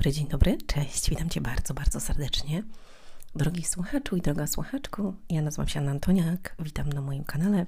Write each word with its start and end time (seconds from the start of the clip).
dobry, 0.00 0.12
dzień 0.12 0.26
dobry, 0.26 0.58
cześć, 0.66 1.10
witam 1.10 1.28
Cię 1.28 1.40
bardzo, 1.40 1.74
bardzo 1.74 2.00
serdecznie. 2.00 2.62
Drogi 3.34 3.64
słuchaczu 3.64 4.16
i 4.16 4.20
droga 4.20 4.46
słuchaczku, 4.46 5.14
ja 5.30 5.42
nazywam 5.42 5.68
się 5.68 5.80
Anna 5.80 5.90
Antoniak, 5.90 6.56
witam 6.58 6.88
na 6.88 7.00
moim 7.00 7.24
kanale. 7.24 7.66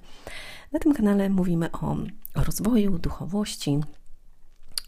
Na 0.72 0.79
tym 0.79 0.95
kanale 0.95 1.30
mówimy 1.30 1.72
o, 1.72 1.96
rozwoju, 2.34 2.98
duchowości, 2.98 3.80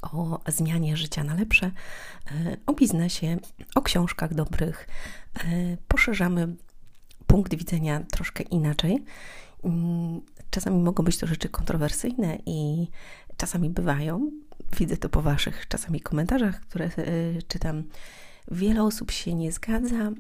o 0.02 0.40
zmianie 0.48 0.96
życia 0.96 1.24
na 1.24 1.34
lepsze, 1.34 1.66
e, 1.66 2.56
o 2.66 2.72
biznesie, 2.72 3.38
o 3.74 3.82
książkach 3.82 4.34
dobrych. 4.34 4.88
E, 5.34 5.76
poszerzamy 5.88 6.56
punkt 7.26 7.54
widzenia 7.54 8.00
troszkę 8.12 8.42
inaczej. 8.42 9.04
Mm, 9.64 10.20
czasami 10.50 10.82
mogą 10.82 11.04
być 11.04 11.18
to 11.18 11.26
rzeczy 11.26 11.48
kontrowersyjne 11.48 12.38
i 12.46 12.88
czasami 13.36 13.70
bywają. 13.70 14.30
Widzę 14.78 14.96
to 14.96 15.08
po 15.08 15.22
Waszych 15.22 15.68
czasami 15.68 16.00
komentarzach, 16.00 16.60
które 16.60 16.90
y, 16.98 17.42
czytam. 17.48 17.84
Wiele 18.50 18.82
osób 18.82 19.10
się 19.10 19.34
nie 19.34 19.52
zgadza, 19.52 20.10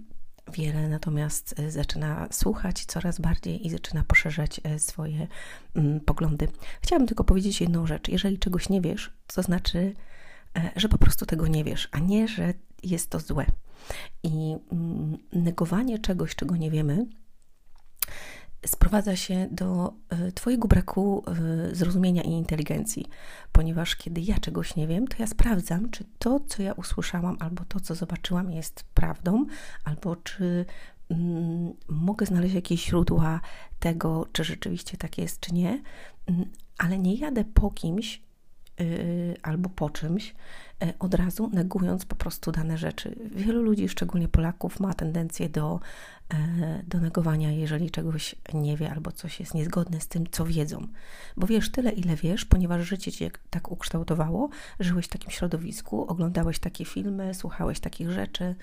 wiele 0.52 0.88
natomiast 0.88 1.60
y, 1.60 1.70
zaczyna 1.70 2.28
słuchać 2.30 2.84
coraz 2.84 3.20
bardziej 3.20 3.66
i 3.66 3.70
zaczyna 3.70 4.04
poszerzać 4.04 4.60
y, 4.76 4.78
swoje 4.78 5.26
mm, 5.74 6.00
poglądy. 6.00 6.48
Chciałabym 6.82 7.08
tylko 7.08 7.24
powiedzieć 7.24 7.60
jedną 7.60 7.86
rzecz. 7.86 8.08
Jeżeli 8.08 8.38
czegoś 8.38 8.68
nie 8.68 8.80
wiesz, 8.80 9.12
to 9.26 9.42
znaczy, 9.42 9.94
że 10.76 10.88
po 10.88 10.98
prostu 10.98 11.26
tego 11.26 11.46
nie 11.46 11.64
wiesz, 11.64 11.88
a 11.92 11.98
nie, 11.98 12.28
że 12.28 12.54
jest 12.82 13.10
to 13.10 13.20
złe. 13.20 13.46
I 14.22 14.56
mm, 14.72 15.16
negowanie 15.32 15.98
czegoś, 15.98 16.34
czego 16.34 16.56
nie 16.56 16.70
wiemy, 16.70 17.06
sprowadza 18.66 19.16
się 19.16 19.48
do 19.50 19.92
e, 20.08 20.32
Twojego 20.32 20.68
braku 20.68 21.24
e, 21.26 21.74
zrozumienia 21.74 22.22
i 22.22 22.30
inteligencji, 22.30 23.06
ponieważ 23.52 23.96
kiedy 23.96 24.20
ja 24.20 24.38
czegoś 24.38 24.76
nie 24.76 24.86
wiem, 24.86 25.06
to 25.06 25.16
ja 25.18 25.26
sprawdzam, 25.26 25.90
czy 25.90 26.04
to, 26.18 26.40
co 26.40 26.62
ja 26.62 26.72
usłyszałam, 26.72 27.36
albo 27.40 27.64
to, 27.64 27.80
co 27.80 27.94
zobaczyłam, 27.94 28.50
jest 28.50 28.84
prawdą, 28.94 29.46
albo 29.84 30.16
czy 30.16 30.64
mm, 31.08 31.72
mogę 31.88 32.26
znaleźć 32.26 32.54
jakieś 32.54 32.84
źródła 32.84 33.40
tego, 33.80 34.26
czy 34.32 34.44
rzeczywiście 34.44 34.96
tak 34.96 35.18
jest, 35.18 35.40
czy 35.40 35.54
nie, 35.54 35.82
mm, 36.26 36.44
ale 36.78 36.98
nie 36.98 37.14
jadę 37.14 37.44
po 37.44 37.70
kimś, 37.70 38.24
Y, 38.80 39.36
albo 39.42 39.68
po 39.68 39.90
czymś, 39.90 40.34
od 40.98 41.14
razu 41.14 41.50
negując 41.52 42.06
po 42.06 42.16
prostu 42.16 42.52
dane 42.52 42.78
rzeczy. 42.78 43.16
Wielu 43.30 43.62
ludzi, 43.62 43.88
szczególnie 43.88 44.28
Polaków, 44.28 44.80
ma 44.80 44.94
tendencję 44.94 45.48
do, 45.48 45.80
do 46.86 47.00
negowania, 47.00 47.52
jeżeli 47.52 47.90
czegoś 47.90 48.34
nie 48.54 48.76
wie 48.76 48.90
albo 48.90 49.12
coś 49.12 49.40
jest 49.40 49.54
niezgodne 49.54 50.00
z 50.00 50.08
tym, 50.08 50.24
co 50.30 50.44
wiedzą. 50.44 50.86
Bo 51.36 51.46
wiesz 51.46 51.70
tyle, 51.70 51.90
ile 51.90 52.16
wiesz, 52.16 52.44
ponieważ 52.44 52.88
życie 52.88 53.12
cię 53.12 53.30
tak 53.50 53.70
ukształtowało, 53.70 54.48
żyłeś 54.80 55.06
w 55.06 55.08
takim 55.08 55.30
środowisku, 55.30 56.06
oglądałeś 56.06 56.58
takie 56.58 56.84
filmy, 56.84 57.34
słuchałeś 57.34 57.80
takich 57.80 58.10
rzeczy 58.10 58.54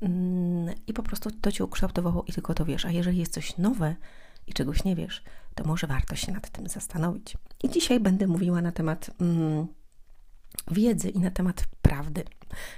mm, 0.00 0.74
i 0.86 0.92
po 0.92 1.02
prostu 1.02 1.30
to 1.30 1.52
cię 1.52 1.64
ukształtowało 1.64 2.24
i 2.26 2.32
tylko 2.32 2.54
to 2.54 2.64
wiesz. 2.64 2.84
A 2.84 2.90
jeżeli 2.90 3.18
jest 3.18 3.32
coś 3.32 3.58
nowe, 3.58 3.96
i 4.46 4.52
czegoś 4.52 4.84
nie 4.84 4.96
wiesz, 4.96 5.22
to 5.54 5.64
może 5.64 5.86
warto 5.86 6.16
się 6.16 6.32
nad 6.32 6.50
tym 6.50 6.68
zastanowić. 6.68 7.36
I 7.62 7.70
dzisiaj 7.70 8.00
będę 8.00 8.26
mówiła 8.26 8.62
na 8.62 8.72
temat 8.72 9.10
mm, 9.20 9.66
wiedzy 10.70 11.08
i 11.08 11.18
na 11.18 11.30
temat 11.30 11.64
prawdy. 11.82 12.24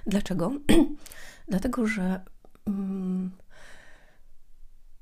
Dlaczego? 0.06 0.52
Dlatego, 1.48 1.86
że 1.86 2.20
mm, 2.66 3.30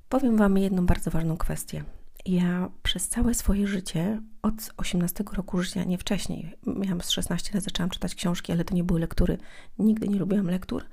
powiem 0.08 0.36
Wam 0.36 0.58
jedną 0.58 0.86
bardzo 0.86 1.10
ważną 1.10 1.36
kwestię. 1.36 1.84
Ja 2.26 2.68
przez 2.82 3.08
całe 3.08 3.34
swoje 3.34 3.66
życie, 3.66 4.20
od 4.42 4.54
18 4.76 5.24
roku 5.32 5.62
życia, 5.62 5.84
nie 5.84 5.98
wcześniej, 5.98 6.56
miałam 6.66 7.00
z 7.00 7.10
16 7.10 7.50
lat, 7.54 7.64
zaczęłam 7.64 7.91
czytać 7.91 8.14
książki, 8.14 8.53
ale 8.53 8.64
to 8.64 8.75
nie 8.75 8.84
były 8.84 9.00
lektury. 9.00 9.38
Nigdy 9.78 10.08
nie 10.08 10.19
lubiłam 10.19 10.47
lektur. 10.47 10.84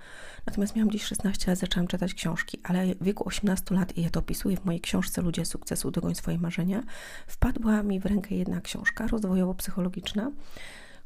Natomiast 0.45 0.75
miałam 0.75 0.89
gdzieś 0.89 1.03
16 1.03 1.51
lat, 1.51 1.59
zaczęłam 1.59 1.87
czytać 1.87 2.13
książki, 2.13 2.59
ale 2.63 2.95
w 2.95 3.03
wieku 3.03 3.27
18 3.27 3.75
lat, 3.75 3.97
i 3.97 4.01
ja 4.01 4.09
to 4.09 4.19
opisuję 4.19 4.57
w 4.57 4.65
mojej 4.65 4.81
książce 4.81 5.21
Ludzie 5.21 5.45
sukcesu, 5.45 5.91
dogoń 5.91 6.15
swoje 6.15 6.37
marzenia, 6.37 6.83
wpadła 7.27 7.83
mi 7.83 7.99
w 7.99 8.05
rękę 8.05 8.35
jedna 8.35 8.61
książka 8.61 9.07
rozwojowo-psychologiczna, 9.07 10.31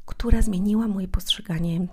która 0.06 0.42
zmieniła 0.42 0.88
moje 0.88 1.08
postrzeganie 1.08 1.86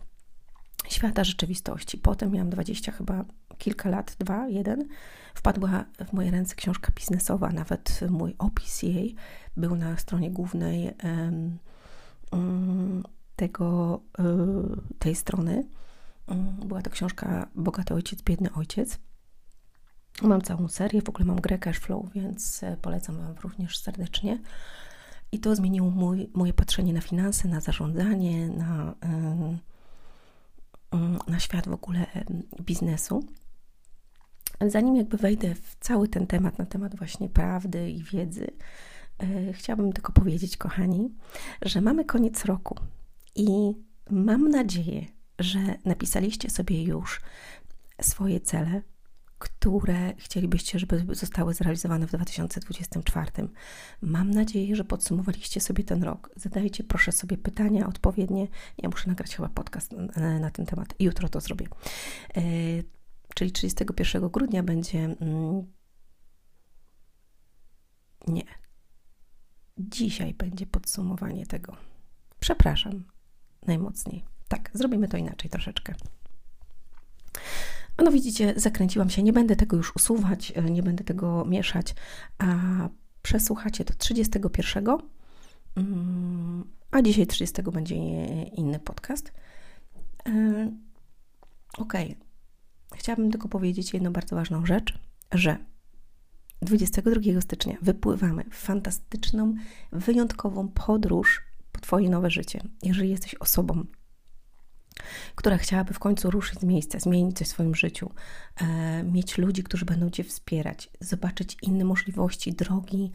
świata 0.90 1.24
rzeczywistości. 1.24 1.98
Potem 1.98 2.32
miałam 2.32 2.50
20 2.50 2.92
chyba 2.92 3.26
kilka 3.58 3.90
lat, 3.90 4.16
dwa, 4.20 4.48
jeden, 4.48 4.88
wpadła 5.34 5.86
w 6.08 6.14
moje 6.14 6.32
ręce 6.32 6.56
książka 6.56 6.92
biznesowa, 6.96 7.50
nawet 7.50 8.00
mój 8.10 8.36
opis 8.38 8.84
jej 8.84 9.16
był 9.58 9.76
na 9.76 9.98
stronie 9.98 10.32
głównej 10.32 10.92
um, 12.32 13.04
tego, 13.36 14.00
um, 14.18 14.82
tej 15.00 15.16
strony. 15.16 15.68
Um, 16.28 16.56
była 16.66 16.82
to 16.82 16.90
książka 16.90 17.48
Bogaty 17.56 17.94
Ojciec, 17.94 18.22
Biedny 18.22 18.54
Ojciec. 18.54 19.00
Mam 20.22 20.42
całą 20.42 20.68
serię, 20.68 21.02
w 21.02 21.10
ogóle 21.10 21.26
mam 21.26 21.42
grę 21.42 21.58
Cashflow, 21.60 22.14
więc 22.14 22.64
e, 22.64 22.78
polecam 22.78 23.18
Wam 23.18 23.36
również 23.44 23.78
serdecznie. 23.78 24.40
I 25.32 25.40
to 25.40 25.56
zmieniło 25.56 25.90
mój, 25.90 26.30
moje 26.34 26.54
patrzenie 26.54 26.94
na 26.94 27.02
finanse, 27.02 27.48
na 27.48 27.60
zarządzanie, 27.60 28.50
na, 28.50 28.96
na 31.28 31.40
świat 31.40 31.68
w 31.68 31.74
ogóle 31.74 32.06
biznesu. 32.62 33.24
Zanim 34.62 34.96
jakby 34.96 35.18
wejdę 35.18 35.56
w 35.56 35.76
cały 35.80 36.08
ten 36.08 36.28
temat, 36.28 36.60
na 36.60 36.66
temat 36.66 36.96
właśnie 36.96 37.30
prawdy 37.30 37.90
i 37.90 38.04
wiedzy, 38.04 38.48
yy, 39.22 39.54
chciałabym 39.54 39.94
tylko 39.94 40.12
powiedzieć, 40.12 40.58
kochani, 40.58 41.16
że 41.62 41.82
mamy 41.82 42.06
koniec 42.06 42.46
roku 42.46 42.76
i 43.36 43.74
mam 44.10 44.50
nadzieję, 44.50 45.06
że 45.40 45.60
napisaliście 45.86 46.50
sobie 46.50 46.84
już 46.84 47.22
swoje 48.02 48.40
cele, 48.40 48.82
które 49.46 50.14
chcielibyście, 50.18 50.80
żeby 50.80 51.06
zostały 51.16 51.54
zrealizowane 51.54 52.08
w 52.08 52.12
2024. 52.12 53.32
Mam 54.02 54.32
nadzieję, 54.32 54.76
że 54.76 54.84
podsumowaliście 54.84 55.62
sobie 55.62 55.84
ten 55.84 56.04
rok. 56.04 56.30
Zadajcie 56.36 56.84
proszę 56.84 57.12
sobie 57.12 57.38
pytania 57.38 57.88
odpowiednie. 57.88 58.48
Ja 58.78 58.90
muszę 58.90 59.10
nagrać 59.10 59.36
chyba 59.36 59.50
podcast 59.50 59.92
na, 59.92 60.40
na 60.40 60.52
ten 60.52 60.66
temat. 60.66 60.96
Jutro 61.00 61.30
to 61.30 61.42
zrobię. 61.42 61.68
Yy, 62.36 62.44
czyli 63.36 63.52
31 63.52 64.30
grudnia 64.30 64.64
będzie. 64.64 65.00
Mm, 65.00 65.74
nie. 68.28 68.46
Dzisiaj 69.78 70.34
będzie 70.34 70.66
podsumowanie 70.66 71.46
tego. 71.46 71.78
Przepraszam 72.40 73.04
najmocniej. 73.68 74.26
Tak, 74.48 74.70
zrobimy 74.74 75.08
to 75.08 75.18
inaczej 75.18 75.50
troszeczkę. 75.50 75.96
No 78.04 78.12
widzicie, 78.12 78.54
zakręciłam 78.56 79.10
się. 79.10 79.24
Nie 79.24 79.34
będę 79.34 79.56
tego 79.56 79.78
już 79.78 79.96
usuwać, 79.96 80.54
e, 80.56 80.62
nie 80.62 80.84
będę 80.84 81.04
tego 81.04 81.46
mieszać, 81.46 81.96
a 82.38 82.56
przesłuchacie 83.22 83.84
do 83.84 83.94
31. 83.94 84.98
Mm, 85.76 86.64
a 86.92 87.02
dzisiaj 87.02 87.28
30 87.28 87.62
będzie 87.72 87.96
inny 88.44 88.80
podcast. 88.80 89.32
E, 90.28 90.72
ok, 91.78 91.94
Chciałabym 92.96 93.32
tylko 93.32 93.48
powiedzieć 93.50 93.94
jedną 93.94 94.14
bardzo 94.14 94.36
ważną 94.36 94.66
rzecz, 94.66 95.00
że 95.32 95.58
22 96.62 97.42
stycznia 97.42 97.78
wypływamy 97.82 98.44
w 98.44 98.56
fantastyczną, 98.56 99.54
wyjątkową 99.92 100.68
podróż 100.68 101.42
po 101.72 101.80
Twoje 101.80 102.10
nowe 102.10 102.30
życie. 102.30 102.62
Jeżeli 102.84 103.10
jesteś 103.10 103.36
osobą, 103.36 103.86
która 105.36 105.58
chciałaby 105.58 105.94
w 105.94 106.00
końcu 106.00 106.32
ruszyć 106.32 106.60
z 106.60 106.64
miejsca, 106.64 107.00
zmienić 107.00 107.38
coś 107.38 107.48
w 107.48 107.50
swoim 107.50 107.76
życiu, 107.76 108.12
e, 108.56 109.04
mieć 109.04 109.38
ludzi, 109.38 109.64
którzy 109.64 109.86
będą 109.86 110.10
Cię 110.10 110.24
wspierać, 110.24 110.90
zobaczyć 111.00 111.58
inne 111.62 111.84
możliwości, 111.86 112.54
drogi 112.54 113.12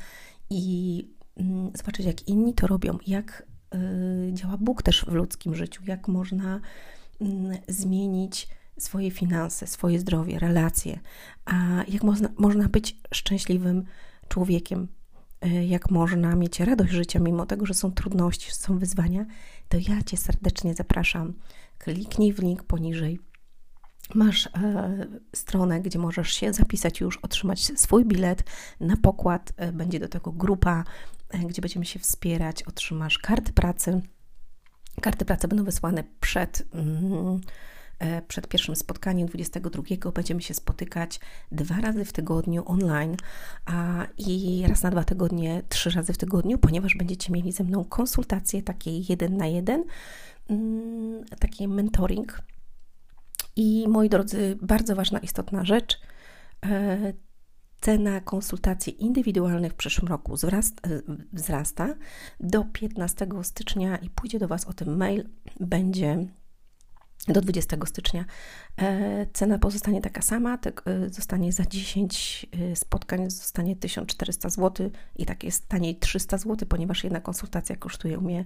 i 0.51 1.07
mm, 1.37 1.71
zobaczyć, 1.75 2.07
jak 2.07 2.29
inni 2.29 2.55
to 2.55 2.67
robią, 2.67 2.99
jak 3.07 3.47
y, 3.75 4.33
działa 4.33 4.57
Bóg 4.57 4.83
też 4.83 5.05
w 5.05 5.13
ludzkim 5.13 5.55
życiu, 5.55 5.83
jak 5.87 6.09
można 6.09 6.61
y, 7.23 7.27
zmienić 7.69 8.49
swoje 8.79 9.11
finanse, 9.11 9.67
swoje 9.67 9.99
zdrowie, 9.99 10.39
relacje, 10.39 11.01
a 11.45 11.55
jak 11.89 12.03
można, 12.03 12.29
można 12.39 12.69
być 12.69 12.97
szczęśliwym 13.15 13.85
człowiekiem, 14.29 14.89
e, 15.41 15.67
jak 15.67 15.91
można 15.91 16.37
mieć 16.37 16.61
radość 16.61 16.93
życia, 16.93 17.19
mimo 17.19 17.47
tego, 17.47 17.67
że 17.67 17.75
są 17.75 17.93
trudności, 17.93 18.53
są 18.53 18.79
wyzwania, 18.79 19.27
to 19.69 19.79
ja 19.89 20.03
Cię 20.03 20.17
serdecznie 20.17 20.75
zapraszam. 20.75 21.35
Kliknij 21.81 22.33
w 22.33 22.39
link 22.39 22.65
poniżej. 22.65 23.19
Masz 24.15 24.47
e, 24.47 25.07
stronę, 25.37 25.81
gdzie 25.81 25.99
możesz 25.99 26.33
się 26.33 26.53
zapisać 26.53 27.01
już, 27.01 27.17
otrzymać 27.17 27.73
swój 27.81 28.05
bilet 28.05 28.45
na 28.81 28.97
pokład. 28.97 29.53
E, 29.57 29.73
będzie 29.73 30.01
do 30.01 30.09
tego 30.09 30.33
grupa, 30.33 30.85
e, 31.31 31.39
gdzie 31.39 31.63
będziemy 31.63 31.85
się 31.85 31.99
wspierać. 31.99 32.63
Otrzymasz 32.63 33.19
karty 33.19 33.53
pracy. 33.53 34.01
Karty 35.01 35.25
pracy 35.25 35.49
będą 35.49 35.65
wysłane 35.65 36.05
przed. 36.21 36.67
Mm, 36.73 37.41
E, 38.01 38.23
przed 38.23 38.49
pierwszym 38.49 38.77
spotkaniem 38.77 39.29
22 39.29 40.13
będziemy 40.13 40.43
się 40.43 40.55
spotykać 40.55 41.21
dwa 41.53 41.81
razy 41.81 42.05
w 42.05 42.13
tygodniu 42.13 42.63
online 42.67 43.17
a, 43.67 44.07
i 44.19 44.65
raz 44.69 44.83
na 44.83 44.91
dwa 44.91 45.05
tygodnie, 45.05 45.63
trzy 45.69 45.91
razy 45.91 46.13
w 46.13 46.19
tygodniu, 46.19 46.59
ponieważ 46.59 46.95
będziecie 46.95 47.33
mieli 47.33 47.53
ze 47.53 47.65
mną 47.65 47.85
konsultacje 47.85 48.63
takie 48.63 48.99
jeden 48.99 49.37
na 49.37 49.47
jeden, 49.47 49.85
taki 51.39 51.69
mentoring 51.69 52.43
I 53.57 53.89
moi 53.89 54.09
drodzy, 54.09 54.59
bardzo 54.63 54.97
ważna, 54.97 55.19
istotna 55.19 55.65
rzecz. 55.65 56.01
E, 56.67 57.13
cena 57.81 58.21
konsultacji 58.21 59.03
indywidualnych 59.03 59.73
w 59.73 59.77
przyszłym 59.77 60.09
roku 60.09 60.35
wzrasta 61.33 61.95
do 62.41 62.65
15 62.65 63.27
stycznia 63.43 63.97
i 63.97 64.11
pójdzie 64.11 64.39
do 64.39 64.49
Was 64.49 64.65
o 64.65 64.73
tym 64.73 64.97
mail. 64.97 65.29
Będzie 65.61 66.27
do 67.33 67.41
20 67.41 67.77
stycznia. 67.87 68.25
E, 68.79 69.27
cena 69.33 69.59
pozostanie 69.59 70.01
taka 70.01 70.23
sama, 70.23 70.59
tak, 70.59 70.83
e, 70.87 71.09
zostanie 71.09 71.53
za 71.53 71.65
10 71.65 72.47
e, 72.73 72.77
spotkań 72.77 73.31
zostanie 73.31 73.77
1400 73.77 74.51
zł 74.51 74.91
i 75.17 75.27
tak 75.27 75.45
jest 75.45 75.69
taniej 75.69 75.97
300 75.97 76.39
zł, 76.39 76.69
ponieważ 76.69 77.05
jedna 77.05 77.21
konsultacja 77.21 77.77
kosztuje 77.77 78.19
u 78.19 78.23
mnie 78.23 78.45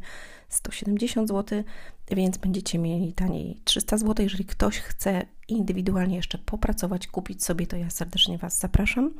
170 0.49 1.29
zł, 1.29 1.65
więc 2.11 2.39
będziecie 2.39 2.79
mieli 2.79 3.13
taniej 3.13 3.61
300 3.65 3.99
zł. 3.99 4.15
Jeżeli 4.19 4.45
ktoś 4.45 4.79
chce 4.79 5.27
indywidualnie 5.49 6.17
jeszcze 6.17 6.39
popracować, 6.39 7.07
kupić 7.07 7.45
sobie, 7.45 7.67
to 7.67 7.77
ja 7.77 7.91
serdecznie 7.91 8.39
Was 8.39 8.61
zapraszam. 8.61 9.11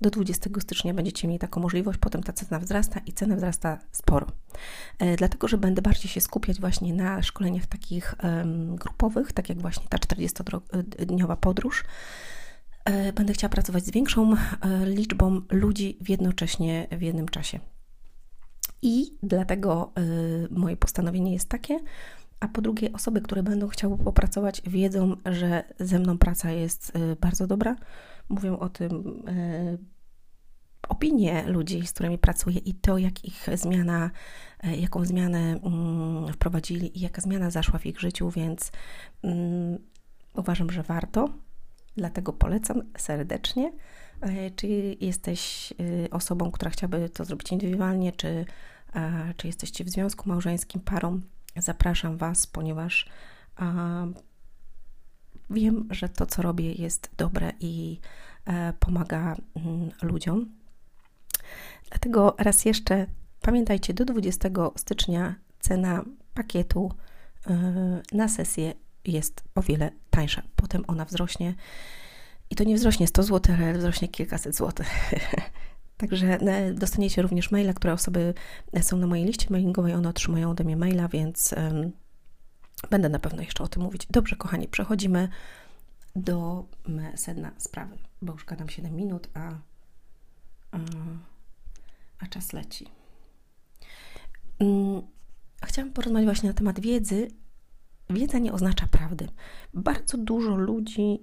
Do 0.00 0.10
20 0.10 0.50
stycznia 0.60 0.94
będziecie 0.94 1.28
mieli 1.28 1.38
taką 1.38 1.60
możliwość, 1.60 1.98
potem 1.98 2.22
ta 2.22 2.32
cena 2.32 2.58
wzrasta 2.58 3.00
i 3.06 3.12
cena 3.12 3.36
wzrasta 3.36 3.78
sporo. 3.92 4.26
E, 4.98 5.16
dlatego, 5.16 5.48
że 5.48 5.58
będę 5.58 5.82
bardziej 5.82 6.10
się 6.10 6.20
skupiać 6.20 6.60
właśnie 6.60 6.94
na 6.94 7.22
szkoleniach 7.22 7.66
takich 7.66 8.14
grupowych, 8.68 9.32
tak 9.32 9.48
jak 9.48 9.60
właśnie 9.60 9.86
ta 9.88 9.98
40-dniowa 9.98 11.36
podróż. 11.36 11.84
E, 12.84 13.12
będę 13.12 13.32
chciała 13.32 13.48
pracować 13.48 13.84
z 13.84 13.90
większą 13.90 14.34
e, 14.34 14.36
liczbą 14.86 15.42
ludzi 15.50 15.98
w 16.00 16.08
jednocześnie 16.08 16.86
w 16.92 17.02
jednym 17.02 17.28
czasie. 17.28 17.60
I 18.82 19.18
dlatego 19.22 19.92
moje 20.50 20.76
postanowienie 20.76 21.32
jest 21.32 21.48
takie, 21.48 21.78
a 22.40 22.48
po 22.48 22.60
drugie, 22.62 22.92
osoby, 22.92 23.20
które 23.20 23.42
będą 23.42 23.68
chciały 23.68 23.98
popracować, 23.98 24.62
wiedzą, 24.66 25.16
że 25.26 25.64
ze 25.80 25.98
mną 25.98 26.18
praca 26.18 26.50
jest 26.50 26.92
bardzo 27.20 27.46
dobra. 27.46 27.76
Mówią 28.28 28.58
o 28.58 28.68
tym 28.68 29.22
opinie 30.88 31.44
ludzi, 31.46 31.86
z 31.86 31.92
którymi 31.92 32.18
pracuję 32.18 32.58
i 32.58 32.74
to, 32.74 32.98
jak 32.98 33.24
ich 33.24 33.46
zmiana, 33.54 34.10
e, 34.62 34.76
jaką 34.76 35.04
zmianę 35.04 35.38
mm, 35.38 36.32
wprowadzili 36.32 36.98
i 36.98 37.00
jaka 37.00 37.22
zmiana 37.22 37.50
zaszła 37.50 37.78
w 37.78 37.86
ich 37.86 38.00
życiu, 38.00 38.30
więc 38.30 38.72
mm, 39.22 39.78
uważam, 40.34 40.70
że 40.70 40.82
warto. 40.82 41.28
Dlatego 41.96 42.32
polecam 42.32 42.82
serdecznie. 42.98 43.72
E, 44.20 44.50
czy 44.50 44.96
jesteś 45.00 45.72
y, 45.80 46.10
osobą, 46.10 46.50
która 46.50 46.70
chciałaby 46.70 47.08
to 47.08 47.24
zrobić 47.24 47.52
indywidualnie, 47.52 48.12
czy, 48.12 48.44
czy 49.36 49.46
jesteście 49.46 49.84
w 49.84 49.88
związku 49.88 50.28
małżeńskim, 50.28 50.80
parą? 50.80 51.20
Zapraszam 51.58 52.16
Was, 52.16 52.46
ponieważ 52.46 53.08
wiem, 55.50 55.88
że 55.90 56.08
to, 56.08 56.26
co 56.26 56.42
robię, 56.42 56.72
jest 56.72 57.10
dobre 57.16 57.52
i 57.60 58.00
e, 58.44 58.72
pomaga 58.80 59.36
mm, 59.56 59.90
ludziom. 60.02 60.46
Dlatego 61.90 62.34
raz 62.38 62.64
jeszcze 62.64 63.06
pamiętajcie, 63.40 63.94
do 63.94 64.04
20 64.04 64.48
stycznia 64.76 65.34
cena 65.60 66.04
pakietu 66.34 66.92
y, 67.46 68.16
na 68.16 68.28
sesję 68.28 68.74
jest 69.04 69.44
o 69.54 69.62
wiele 69.62 69.90
tańsza. 70.10 70.42
Potem 70.56 70.84
ona 70.86 71.04
wzrośnie 71.04 71.54
i 72.50 72.56
to 72.56 72.64
nie 72.64 72.74
wzrośnie 72.74 73.06
100 73.06 73.22
zł, 73.22 73.56
ale 73.58 73.78
wzrośnie 73.78 74.08
kilkaset 74.08 74.56
złotych. 74.56 74.88
Także 75.96 76.40
e, 76.40 76.72
dostaniecie 76.72 77.22
również 77.22 77.50
maila, 77.50 77.72
które 77.72 77.92
osoby 77.92 78.34
są 78.80 78.96
na 78.96 79.06
mojej 79.06 79.24
liście 79.24 79.46
mailingowej, 79.50 79.94
one 79.94 80.08
otrzymają 80.08 80.50
ode 80.50 80.64
mnie 80.64 80.76
maila, 80.76 81.08
więc 81.08 81.54
um, 81.56 81.92
będę 82.90 83.08
na 83.08 83.18
pewno 83.18 83.42
jeszcze 83.42 83.64
o 83.64 83.68
tym 83.68 83.82
mówić. 83.82 84.06
Dobrze, 84.10 84.36
kochani, 84.36 84.68
przechodzimy 84.68 85.28
do 86.16 86.64
sedna 87.14 87.50
sprawy, 87.58 87.98
bo 88.22 88.32
już 88.32 88.44
gadam 88.44 88.68
7 88.68 88.96
minut, 88.96 89.28
a, 89.34 89.50
a 90.70 90.78
a 92.18 92.26
czas 92.26 92.52
leci. 92.52 92.86
Mm, 94.58 95.02
chciałam 95.64 95.92
porozmawiać 95.92 96.26
właśnie 96.26 96.48
na 96.48 96.54
temat 96.54 96.80
wiedzy. 96.80 97.28
Wiedza 98.10 98.38
nie 98.38 98.52
oznacza 98.52 98.86
prawdy. 98.86 99.28
Bardzo 99.74 100.18
dużo 100.18 100.56
ludzi 100.56 101.18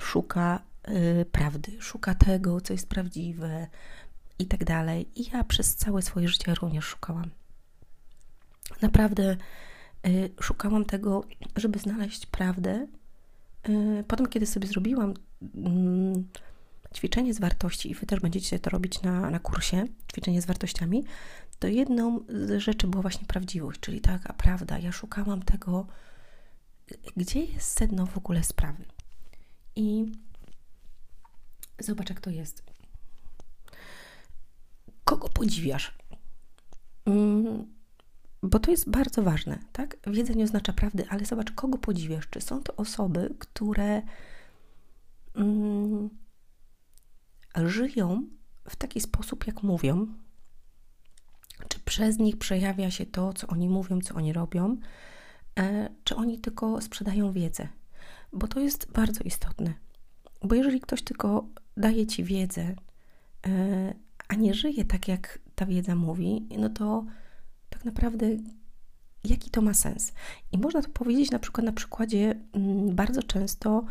szuka 0.00 0.62
y, 0.88 1.24
prawdy, 1.24 1.76
szuka 1.80 2.14
tego, 2.14 2.60
co 2.60 2.72
jest 2.72 2.88
prawdziwe 2.88 3.66
i 4.38 4.46
tak 4.46 4.64
dalej. 4.64 5.08
I 5.20 5.30
ja 5.32 5.44
przez 5.44 5.76
całe 5.76 6.02
swoje 6.02 6.28
życie 6.28 6.54
również 6.54 6.84
szukałam. 6.84 7.30
Naprawdę 8.82 9.36
y, 10.06 10.30
szukałam 10.40 10.84
tego, 10.84 11.24
żeby 11.56 11.78
znaleźć 11.78 12.26
prawdę. 12.26 12.86
Y, 13.68 14.04
potem, 14.08 14.26
kiedy 14.26 14.46
sobie 14.46 14.68
zrobiłam 14.68 15.14
mm, 15.54 16.28
ćwiczenie 16.94 17.34
z 17.34 17.40
wartości, 17.40 17.90
i 17.90 17.94
Wy 17.94 18.06
też 18.06 18.20
będziecie 18.20 18.58
to 18.58 18.70
robić 18.70 19.02
na, 19.02 19.30
na 19.30 19.38
kursie, 19.38 19.84
ćwiczenie 20.12 20.42
z 20.42 20.46
wartościami, 20.46 21.04
to 21.58 21.66
jedną 21.66 22.20
z 22.28 22.62
rzeczy 22.62 22.86
była 22.86 23.02
właśnie 23.02 23.26
prawdziwość, 23.26 23.80
czyli 23.80 24.00
taka 24.00 24.32
prawda. 24.32 24.78
Ja 24.78 24.92
szukałam 24.92 25.42
tego, 25.42 25.86
gdzie 27.16 27.44
jest 27.44 27.78
sedno 27.78 28.06
w 28.06 28.16
ogóle 28.16 28.44
sprawy. 28.44 28.84
I 29.76 30.12
zobacz, 31.78 32.08
jak 32.08 32.20
to 32.20 32.30
jest. 32.30 32.62
Kogo 35.06 35.28
podziwiasz? 35.28 35.98
Mm, 37.04 37.74
bo 38.42 38.58
to 38.58 38.70
jest 38.70 38.90
bardzo 38.90 39.22
ważne, 39.22 39.58
tak? 39.72 39.96
Wiedza 40.06 40.32
nie 40.32 40.44
oznacza 40.44 40.72
prawdy, 40.72 41.06
ale 41.08 41.24
zobacz, 41.24 41.52
kogo 41.52 41.78
podziwiasz. 41.78 42.28
Czy 42.30 42.40
są 42.40 42.62
to 42.62 42.76
osoby, 42.76 43.34
które. 43.38 44.02
Mm, 45.34 46.10
żyją 47.64 48.26
w 48.68 48.76
taki 48.76 49.00
sposób, 49.00 49.46
jak 49.46 49.62
mówią, 49.62 50.06
czy 51.68 51.80
przez 51.80 52.18
nich 52.18 52.38
przejawia 52.38 52.90
się 52.90 53.06
to, 53.06 53.32
co 53.32 53.46
oni 53.46 53.68
mówią, 53.68 54.00
co 54.00 54.14
oni 54.14 54.32
robią, 54.32 54.76
e, 55.58 55.88
czy 56.04 56.16
oni 56.16 56.38
tylko 56.38 56.80
sprzedają 56.80 57.32
wiedzę, 57.32 57.68
bo 58.32 58.48
to 58.48 58.60
jest 58.60 58.92
bardzo 58.92 59.24
istotne. 59.24 59.74
Bo 60.42 60.54
jeżeli 60.54 60.80
ktoś 60.80 61.02
tylko 61.02 61.46
daje 61.76 62.06
ci 62.06 62.24
wiedzę, 62.24 62.74
e, 63.46 63.94
a 64.28 64.34
nie 64.34 64.54
żyje 64.54 64.84
tak, 64.84 65.08
jak 65.08 65.38
ta 65.54 65.66
wiedza 65.66 65.94
mówi, 65.94 66.48
no 66.58 66.68
to 66.68 67.04
tak 67.70 67.84
naprawdę 67.84 68.26
jaki 69.24 69.50
to 69.50 69.62
ma 69.62 69.74
sens? 69.74 70.12
I 70.52 70.58
można 70.58 70.82
to 70.82 70.88
powiedzieć 70.88 71.30
na 71.30 71.38
przykład 71.38 71.66
na 71.66 71.72
przykładzie 71.72 72.34
mm, 72.52 72.94
bardzo 72.94 73.22
często 73.22 73.84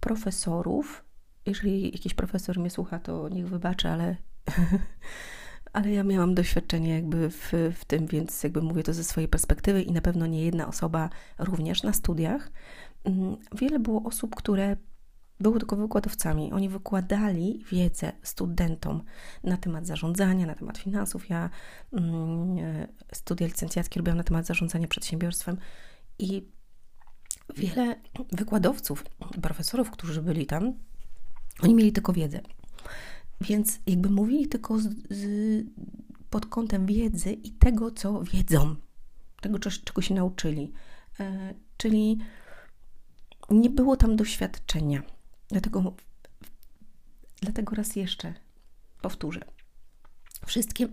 profesorów, 0.00 1.04
jeżeli 1.46 1.92
jakiś 1.92 2.14
profesor 2.14 2.58
mnie 2.58 2.70
słucha, 2.70 2.98
to 2.98 3.28
niech 3.28 3.48
wybaczy, 3.48 3.88
ale, 3.88 4.16
ale 5.72 5.90
ja 5.90 6.04
miałam 6.04 6.34
doświadczenie 6.34 6.94
jakby 6.94 7.30
w, 7.30 7.52
w 7.74 7.84
tym, 7.84 8.06
więc 8.06 8.42
jakby 8.42 8.62
mówię 8.62 8.82
to 8.82 8.94
ze 8.94 9.04
swojej 9.04 9.28
perspektywy 9.28 9.82
i 9.82 9.92
na 9.92 10.00
pewno 10.00 10.26
nie 10.26 10.44
jedna 10.44 10.68
osoba 10.68 11.10
również 11.38 11.82
na 11.82 11.92
studiach. 11.92 12.50
Mm, 13.04 13.36
wiele 13.54 13.78
było 13.78 14.02
osób, 14.02 14.36
które 14.36 14.76
były 15.40 15.58
tylko 15.58 15.76
wykładowcami. 15.76 16.52
Oni 16.52 16.68
wykładali 16.68 17.64
wiedzę 17.72 18.12
studentom 18.22 19.02
na 19.44 19.56
temat 19.56 19.86
zarządzania, 19.86 20.46
na 20.46 20.54
temat 20.54 20.78
finansów. 20.78 21.28
Ja 21.28 21.50
mm, 21.92 22.56
studia 23.12 23.46
licencjackie 23.46 24.00
robiłam 24.00 24.18
na 24.18 24.24
temat 24.24 24.46
zarządzania 24.46 24.88
przedsiębiorstwem 24.88 25.56
i 26.18 26.48
wiele 27.56 27.96
wykładowców, 28.32 29.04
profesorów, 29.42 29.90
którzy 29.90 30.22
byli 30.22 30.46
tam, 30.46 30.72
oni 31.62 31.74
mieli 31.74 31.92
tylko 31.92 32.12
wiedzę. 32.12 32.40
Więc 33.40 33.80
jakby 33.86 34.10
mówili 34.10 34.48
tylko 34.48 34.78
z, 34.78 34.88
z, 35.10 35.66
pod 36.30 36.46
kątem 36.46 36.86
wiedzy 36.86 37.32
i 37.32 37.50
tego, 37.50 37.90
co 37.90 38.22
wiedzą, 38.22 38.76
tego, 39.40 39.58
czego 39.58 40.02
się 40.02 40.14
nauczyli. 40.14 40.72
E, 41.20 41.54
czyli 41.76 42.18
nie 43.50 43.70
było 43.70 43.96
tam 43.96 44.16
doświadczenia. 44.16 45.02
Dlatego, 45.50 45.94
dlatego 47.40 47.76
raz 47.76 47.96
jeszcze 47.96 48.34
powtórzę. 49.02 49.40
Wszystkie 50.46 50.88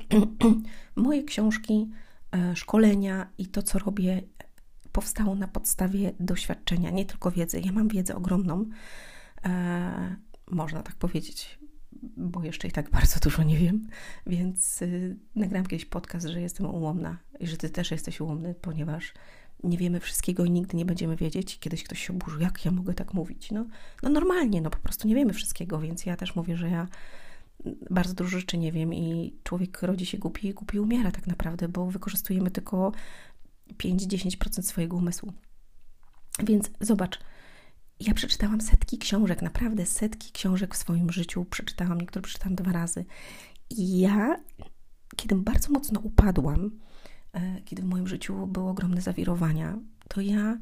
moje 0.96 1.24
książki, 1.24 1.90
e, 2.36 2.56
szkolenia 2.56 3.30
i 3.38 3.48
to, 3.48 3.64
co 3.64 3.80
robię, 3.80 4.22
powstało 4.92 5.36
na 5.36 5.48
podstawie 5.48 6.14
doświadczenia, 6.20 6.90
nie 6.90 7.06
tylko 7.06 7.32
wiedzy. 7.32 7.60
Ja 7.60 7.72
mam 7.72 7.88
wiedzę 7.88 8.16
ogromną, 8.16 8.66
e, 9.46 10.16
można 10.52 10.84
tak 10.84 10.96
powiedzieć, 10.96 11.60
bo 12.18 12.44
jeszcze 12.44 12.68
i 12.68 12.72
tak 12.72 12.90
bardzo 12.90 13.20
dużo 13.20 13.44
nie 13.44 13.58
wiem, 13.58 13.88
więc 14.28 14.82
yy, 14.82 15.18
nagrałam 15.36 15.66
kiedyś 15.66 15.86
podcast, 15.86 16.28
że 16.28 16.42
jestem 16.42 16.66
ułomna 16.66 17.18
i 17.40 17.48
że 17.48 17.58
ty 17.58 17.70
też 17.70 17.92
jesteś 17.92 18.22
ułomny, 18.22 18.56
ponieważ 18.62 19.14
nie 19.64 19.78
wiemy 19.78 20.00
wszystkiego 20.00 20.46
i 20.46 20.52
nigdy 20.52 20.78
nie 20.78 20.86
będziemy 20.86 21.16
wiedzieć. 21.16 21.60
Kiedyś 21.60 21.84
ktoś 21.84 22.08
się 22.08 22.14
oburzył, 22.14 22.40
jak 22.40 22.66
ja 22.66 22.72
mogę 22.72 22.94
tak 22.94 23.14
mówić? 23.14 23.52
No, 23.52 23.66
no 24.04 24.10
normalnie, 24.10 24.62
no 24.62 24.70
po 24.70 24.78
prostu 24.78 25.08
nie 25.08 25.16
wiemy 25.16 25.34
wszystkiego, 25.34 25.80
więc 25.80 26.06
ja 26.06 26.16
też 26.16 26.36
mówię, 26.36 26.58
że 26.58 26.70
ja 26.70 26.88
bardzo 27.90 28.14
dużo 28.14 28.40
rzeczy 28.40 28.58
nie 28.58 28.72
wiem 28.72 28.94
i 28.94 29.36
człowiek 29.44 29.82
rodzi 29.82 30.06
się 30.06 30.18
głupi 30.18 30.48
i 30.48 30.54
głupi 30.54 30.80
umiera 30.80 31.12
tak 31.12 31.28
naprawdę, 31.28 31.70
bo 31.70 31.92
wykorzystujemy 31.92 32.52
tylko 32.52 32.92
5-10% 33.78 34.62
swojego 34.62 34.98
umysłu. 34.98 35.34
Więc 36.44 36.70
zobacz, 36.82 37.20
ja 38.00 38.14
przeczytałam 38.14 38.62
setki 38.62 38.98
książek, 38.98 39.42
naprawdę 39.42 39.86
setki 39.86 40.32
książek 40.32 40.76
w 40.76 40.78
swoim 40.78 41.12
życiu. 41.12 41.46
Przeczytałam, 41.46 42.02
niektóre 42.02 42.24
przeczytałam 42.24 42.56
dwa 42.56 42.72
razy. 42.72 43.06
I 43.70 44.00
ja, 44.00 44.44
kiedy 45.16 45.36
bardzo 45.36 45.72
mocno 45.72 46.00
upadłam, 46.00 46.72
kiedy 47.66 47.82
w 47.82 47.86
moim 47.86 48.08
życiu 48.08 48.48
były 48.48 48.70
ogromne 48.70 49.02
zawirowania, 49.02 49.80
to 50.08 50.22
ja 50.22 50.58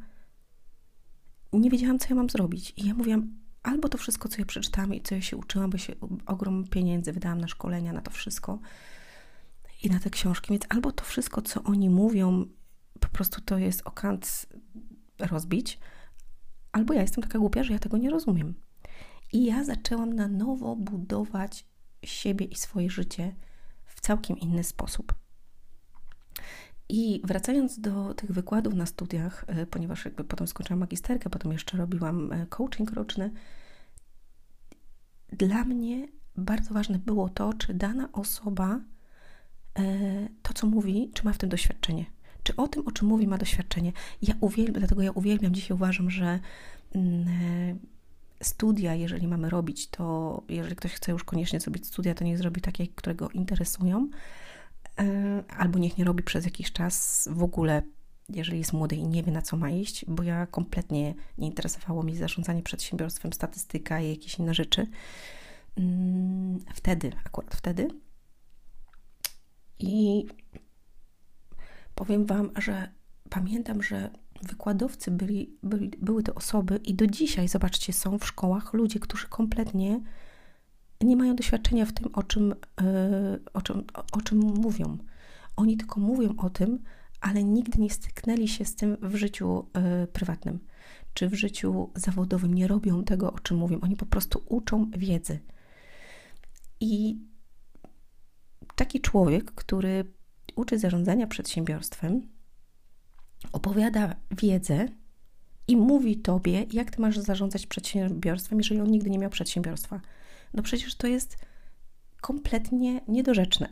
nie 1.53 1.69
wiedziałam, 1.69 1.99
co 1.99 2.07
ja 2.09 2.15
mam 2.15 2.29
zrobić. 2.29 2.73
I 2.77 2.87
ja 2.87 2.93
mówiłam, 2.93 3.37
albo 3.63 3.89
to 3.89 3.97
wszystko, 3.97 4.29
co 4.29 4.39
ja 4.39 4.45
przeczytałam 4.45 4.93
i 4.93 5.01
co 5.01 5.15
ja 5.15 5.21
się 5.21 5.37
uczyłam, 5.37 5.69
bo 5.69 5.77
się 5.77 5.93
ogrom 6.25 6.67
pieniędzy 6.67 7.13
wydałam 7.13 7.41
na 7.41 7.47
szkolenia, 7.47 7.93
na 7.93 8.01
to 8.01 8.11
wszystko 8.11 8.59
i 9.83 9.89
na 9.89 9.99
te 9.99 10.09
książki, 10.09 10.49
więc 10.49 10.63
albo 10.69 10.91
to 10.91 11.03
wszystko, 11.03 11.41
co 11.41 11.63
oni 11.63 11.89
mówią, 11.89 12.45
po 12.99 13.07
prostu 13.07 13.41
to 13.41 13.57
jest 13.57 13.81
okant 13.85 14.45
rozbić, 15.19 15.79
albo 16.71 16.93
ja 16.93 17.01
jestem 17.01 17.23
taka 17.23 17.39
głupia, 17.39 17.63
że 17.63 17.73
ja 17.73 17.79
tego 17.79 17.97
nie 17.97 18.09
rozumiem. 18.09 18.53
I 19.33 19.45
ja 19.45 19.63
zaczęłam 19.63 20.13
na 20.13 20.27
nowo 20.27 20.75
budować 20.75 21.65
siebie 22.03 22.45
i 22.45 22.55
swoje 22.55 22.89
życie 22.89 23.35
w 23.85 24.01
całkiem 24.01 24.37
inny 24.37 24.63
sposób. 24.63 25.13
I 26.89 27.21
wracając 27.23 27.79
do 27.79 28.13
tych 28.13 28.31
wykładów 28.31 28.73
na 28.73 28.85
studiach, 28.85 29.45
e, 29.47 29.65
ponieważ 29.65 30.05
jakby 30.05 30.23
potem 30.23 30.47
skończyłam 30.47 30.79
magisterkę, 30.79 31.29
potem 31.29 31.51
jeszcze 31.51 31.77
robiłam 31.77 32.31
e, 32.31 32.45
coaching 32.45 32.91
roczny, 32.91 33.31
dla 35.31 35.63
mnie 35.63 36.07
bardzo 36.37 36.73
ważne 36.73 36.99
było 36.99 37.29
to, 37.29 37.53
czy 37.53 37.73
dana 37.73 38.09
osoba 38.11 38.79
e, 39.79 40.29
to, 40.41 40.53
co 40.53 40.67
mówi, 40.67 41.11
czy 41.13 41.25
ma 41.25 41.33
w 41.33 41.37
tym 41.37 41.49
doświadczenie. 41.49 42.05
Czy 42.43 42.55
o 42.55 42.67
tym, 42.67 42.87
o 42.87 42.91
czym 42.91 43.07
mówi, 43.07 43.27
ma 43.27 43.37
doświadczenie. 43.37 43.91
Ja 44.21 44.33
uwielbiam, 44.39 44.79
dlatego 44.79 45.01
ja 45.01 45.11
uwielbiam, 45.11 45.53
dzisiaj 45.53 45.75
uważam, 45.75 46.11
że 46.11 46.39
mm, 46.95 47.79
studia, 48.43 48.95
jeżeli 48.95 49.27
mamy 49.27 49.49
robić, 49.49 49.87
to 49.87 50.43
jeżeli 50.49 50.75
ktoś 50.75 50.93
chce 50.93 51.11
już 51.11 51.23
koniecznie 51.23 51.59
zrobić 51.59 51.87
studia, 51.87 52.13
to 52.13 52.23
nie 52.23 52.37
zrobi 52.37 52.61
takie, 52.61 52.87
które 52.87 53.15
go 53.15 53.29
interesują, 53.29 54.09
albo 55.57 55.79
niech 55.79 55.97
nie 55.97 56.03
robi 56.03 56.23
przez 56.23 56.45
jakiś 56.45 56.71
czas 56.71 57.29
w 57.31 57.43
ogóle, 57.43 57.81
jeżeli 58.29 58.57
jest 58.57 58.73
młody 58.73 58.95
i 58.95 59.07
nie 59.07 59.23
wie 59.23 59.31
na 59.31 59.41
co 59.41 59.57
ma 59.57 59.69
iść, 59.69 60.05
bo 60.07 60.23
ja 60.23 60.47
kompletnie 60.47 61.15
nie 61.37 61.47
interesowało 61.47 62.03
mi 62.03 62.15
zarządzanie 62.15 62.63
przedsiębiorstwem, 62.63 63.33
statystyka 63.33 64.01
i 64.01 64.09
jakieś 64.09 64.39
inne 64.39 64.53
rzeczy. 64.53 64.87
Mm, 65.75 66.59
wtedy, 66.73 67.11
akurat 67.25 67.55
wtedy. 67.55 67.87
I 69.79 70.25
powiem 71.95 72.25
Wam, 72.25 72.51
że 72.57 72.89
pamiętam, 73.29 73.83
że 73.83 74.09
wykładowcy 74.41 75.11
byli, 75.11 75.57
byli, 75.63 75.91
były 76.01 76.23
to 76.23 76.33
osoby 76.33 76.79
i 76.83 76.93
do 76.93 77.07
dzisiaj, 77.07 77.47
zobaczcie, 77.47 77.93
są 77.93 78.19
w 78.19 78.27
szkołach 78.27 78.73
ludzie, 78.73 78.99
którzy 78.99 79.27
kompletnie 79.27 79.99
nie 81.01 81.15
mają 81.15 81.35
doświadczenia 81.35 81.85
w 81.85 81.93
tym, 81.93 82.09
o 82.13 82.23
czym, 82.23 82.55
e, 82.81 83.39
o 83.53 83.61
czym, 83.61 83.83
o 84.11 84.21
czym 84.21 84.39
mówią. 84.39 84.97
Oni 85.55 85.77
tylko 85.77 85.99
mówią 85.99 86.33
o 86.37 86.49
tym, 86.49 86.79
ale 87.21 87.43
nigdy 87.43 87.79
nie 87.79 87.89
styknęli 87.89 88.47
się 88.47 88.65
z 88.65 88.75
tym 88.75 88.97
w 89.01 89.15
życiu 89.15 89.65
e, 89.73 90.07
prywatnym 90.07 90.59
czy 91.15 91.29
w 91.29 91.33
życiu 91.33 91.89
zawodowym. 91.95 92.53
Nie 92.53 92.67
robią 92.67 93.03
tego, 93.03 93.33
o 93.33 93.39
czym 93.39 93.57
mówią. 93.57 93.79
Oni 93.81 93.95
po 93.95 94.05
prostu 94.05 94.43
uczą 94.49 94.91
wiedzy. 94.97 95.39
I 96.79 97.19
taki 98.75 99.01
człowiek, 99.01 99.51
który 99.51 100.05
uczy 100.55 100.79
zarządzania 100.79 101.27
przedsiębiorstwem, 101.27 102.21
opowiada 103.51 104.15
wiedzę 104.31 104.87
i 105.67 105.77
mówi 105.77 106.17
tobie, 106.17 106.65
jak 106.73 106.91
ty 106.91 107.01
masz 107.01 107.19
zarządzać 107.19 107.67
przedsiębiorstwem, 107.67 108.57
jeżeli 108.57 108.81
on 108.81 108.91
nigdy 108.91 109.09
nie 109.09 109.19
miał 109.19 109.29
przedsiębiorstwa 109.29 110.01
no 110.53 110.63
przecież 110.63 110.95
to 110.95 111.07
jest 111.07 111.37
kompletnie 112.21 113.01
niedorzeczne. 113.07 113.67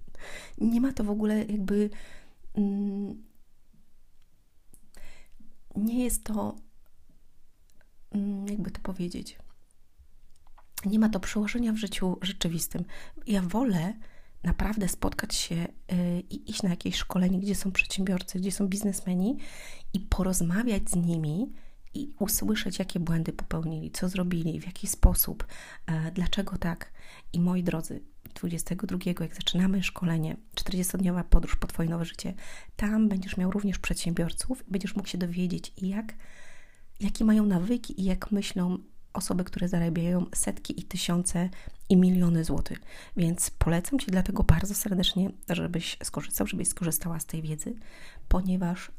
nie 0.58 0.80
ma 0.80 0.92
to 0.92 1.04
w 1.04 1.10
ogóle 1.10 1.38
jakby. 1.44 1.90
Mm, 2.54 3.22
nie 5.76 6.04
jest 6.04 6.24
to, 6.24 6.56
mm, 8.10 8.46
jakby 8.46 8.70
to 8.70 8.80
powiedzieć, 8.80 9.38
nie 10.86 10.98
ma 10.98 11.08
to 11.08 11.20
przełożenia 11.20 11.72
w 11.72 11.76
życiu 11.76 12.18
rzeczywistym. 12.22 12.84
Ja 13.26 13.42
wolę 13.42 13.94
naprawdę 14.44 14.88
spotkać 14.88 15.34
się 15.34 15.54
y, 15.54 15.68
i 16.30 16.50
iść 16.50 16.62
na 16.62 16.70
jakieś 16.70 16.96
szkolenie, 16.96 17.38
gdzie 17.38 17.54
są 17.54 17.72
przedsiębiorcy, 17.72 18.38
gdzie 18.38 18.52
są 18.52 18.68
biznesmeni 18.68 19.38
i 19.92 20.00
porozmawiać 20.00 20.90
z 20.90 20.96
nimi 20.96 21.52
i 21.94 22.14
usłyszeć, 22.18 22.78
jakie 22.78 23.00
błędy 23.00 23.32
popełnili, 23.32 23.90
co 23.90 24.08
zrobili, 24.08 24.60
w 24.60 24.66
jaki 24.66 24.86
sposób, 24.86 25.46
e, 25.86 26.12
dlaczego 26.12 26.58
tak. 26.58 26.92
I 27.32 27.40
moi 27.40 27.62
drodzy, 27.62 28.00
22, 28.34 28.98
jak 29.20 29.34
zaczynamy 29.34 29.82
szkolenie, 29.82 30.36
40-dniowa 30.56 31.24
podróż 31.24 31.56
po 31.56 31.66
Twoje 31.66 31.88
nowe 31.88 32.04
życie, 32.04 32.34
tam 32.76 33.08
będziesz 33.08 33.36
miał 33.36 33.50
również 33.50 33.78
przedsiębiorców, 33.78 34.64
będziesz 34.68 34.96
mógł 34.96 35.08
się 35.08 35.18
dowiedzieć, 35.18 35.72
jak, 35.82 36.14
jakie 37.00 37.24
mają 37.24 37.46
nawyki 37.46 38.00
i 38.00 38.04
jak 38.04 38.32
myślą 38.32 38.78
osoby, 39.12 39.44
które 39.44 39.68
zarabiają 39.68 40.26
setki 40.34 40.80
i 40.80 40.82
tysiące 40.82 41.48
i 41.88 41.96
miliony 41.96 42.44
złotych. 42.44 42.80
Więc 43.16 43.50
polecam 43.50 43.98
Ci 43.98 44.10
dlatego 44.10 44.42
bardzo 44.42 44.74
serdecznie, 44.74 45.30
żebyś 45.48 45.98
skorzystał, 46.04 46.46
żebyś 46.46 46.68
skorzystała 46.68 47.20
z 47.20 47.26
tej 47.26 47.42
wiedzy, 47.42 47.74
ponieważ 48.28 48.90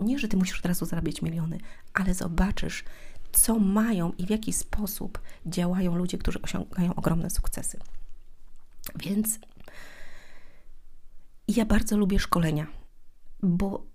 nie, 0.00 0.18
że 0.18 0.28
ty 0.28 0.36
musisz 0.36 0.58
od 0.58 0.66
razu 0.66 0.86
zarabiać 0.86 1.22
miliony, 1.22 1.58
ale 1.94 2.14
zobaczysz, 2.14 2.84
co 3.32 3.58
mają 3.58 4.12
i 4.12 4.26
w 4.26 4.30
jaki 4.30 4.52
sposób 4.52 5.20
działają 5.46 5.96
ludzie, 5.96 6.18
którzy 6.18 6.42
osiągają 6.42 6.94
ogromne 6.94 7.30
sukcesy. 7.30 7.78
Więc 8.96 9.38
ja 11.48 11.64
bardzo 11.64 11.96
lubię 11.96 12.18
szkolenia, 12.18 12.66
bo 13.42 13.86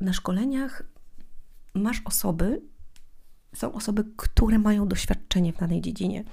na 0.00 0.12
szkoleniach 0.12 0.82
masz 1.74 2.02
osoby, 2.04 2.62
są 3.54 3.72
osoby, 3.72 4.04
które 4.16 4.58
mają 4.58 4.88
doświadczenie 4.88 5.52
w 5.52 5.58
danej 5.58 5.80
dziedzinie 5.80 6.24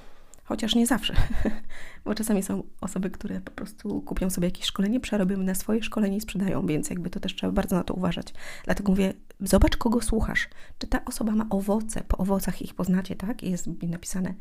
chociaż 0.49 0.75
nie 0.75 0.87
zawsze, 0.87 1.13
bo 2.05 2.15
czasami 2.15 2.43
są 2.43 2.63
osoby, 2.81 3.09
które 3.09 3.41
po 3.41 3.51
prostu 3.51 4.01
kupią 4.01 4.29
sobie 4.29 4.47
jakieś 4.47 4.65
szkolenie, 4.65 4.99
przerobią 4.99 5.37
na 5.37 5.55
swoje 5.55 5.83
szkolenie 5.83 6.17
i 6.17 6.21
sprzedają, 6.21 6.65
więc 6.65 6.89
jakby 6.89 7.09
to 7.09 7.19
też 7.19 7.35
trzeba 7.35 7.53
bardzo 7.53 7.75
na 7.75 7.83
to 7.83 7.93
uważać. 7.93 8.33
Dlatego 8.65 8.91
mówię, 8.91 9.13
zobacz, 9.39 9.77
kogo 9.77 10.01
słuchasz. 10.01 10.47
Czy 10.79 10.87
ta 10.87 11.05
osoba 11.05 11.31
ma 11.31 11.45
owoce, 11.49 12.03
po 12.07 12.17
owocach 12.17 12.61
ich 12.61 12.73
poznacie, 12.73 13.15
tak? 13.15 13.43
Jest 13.43 13.67
napisane. 13.81 14.33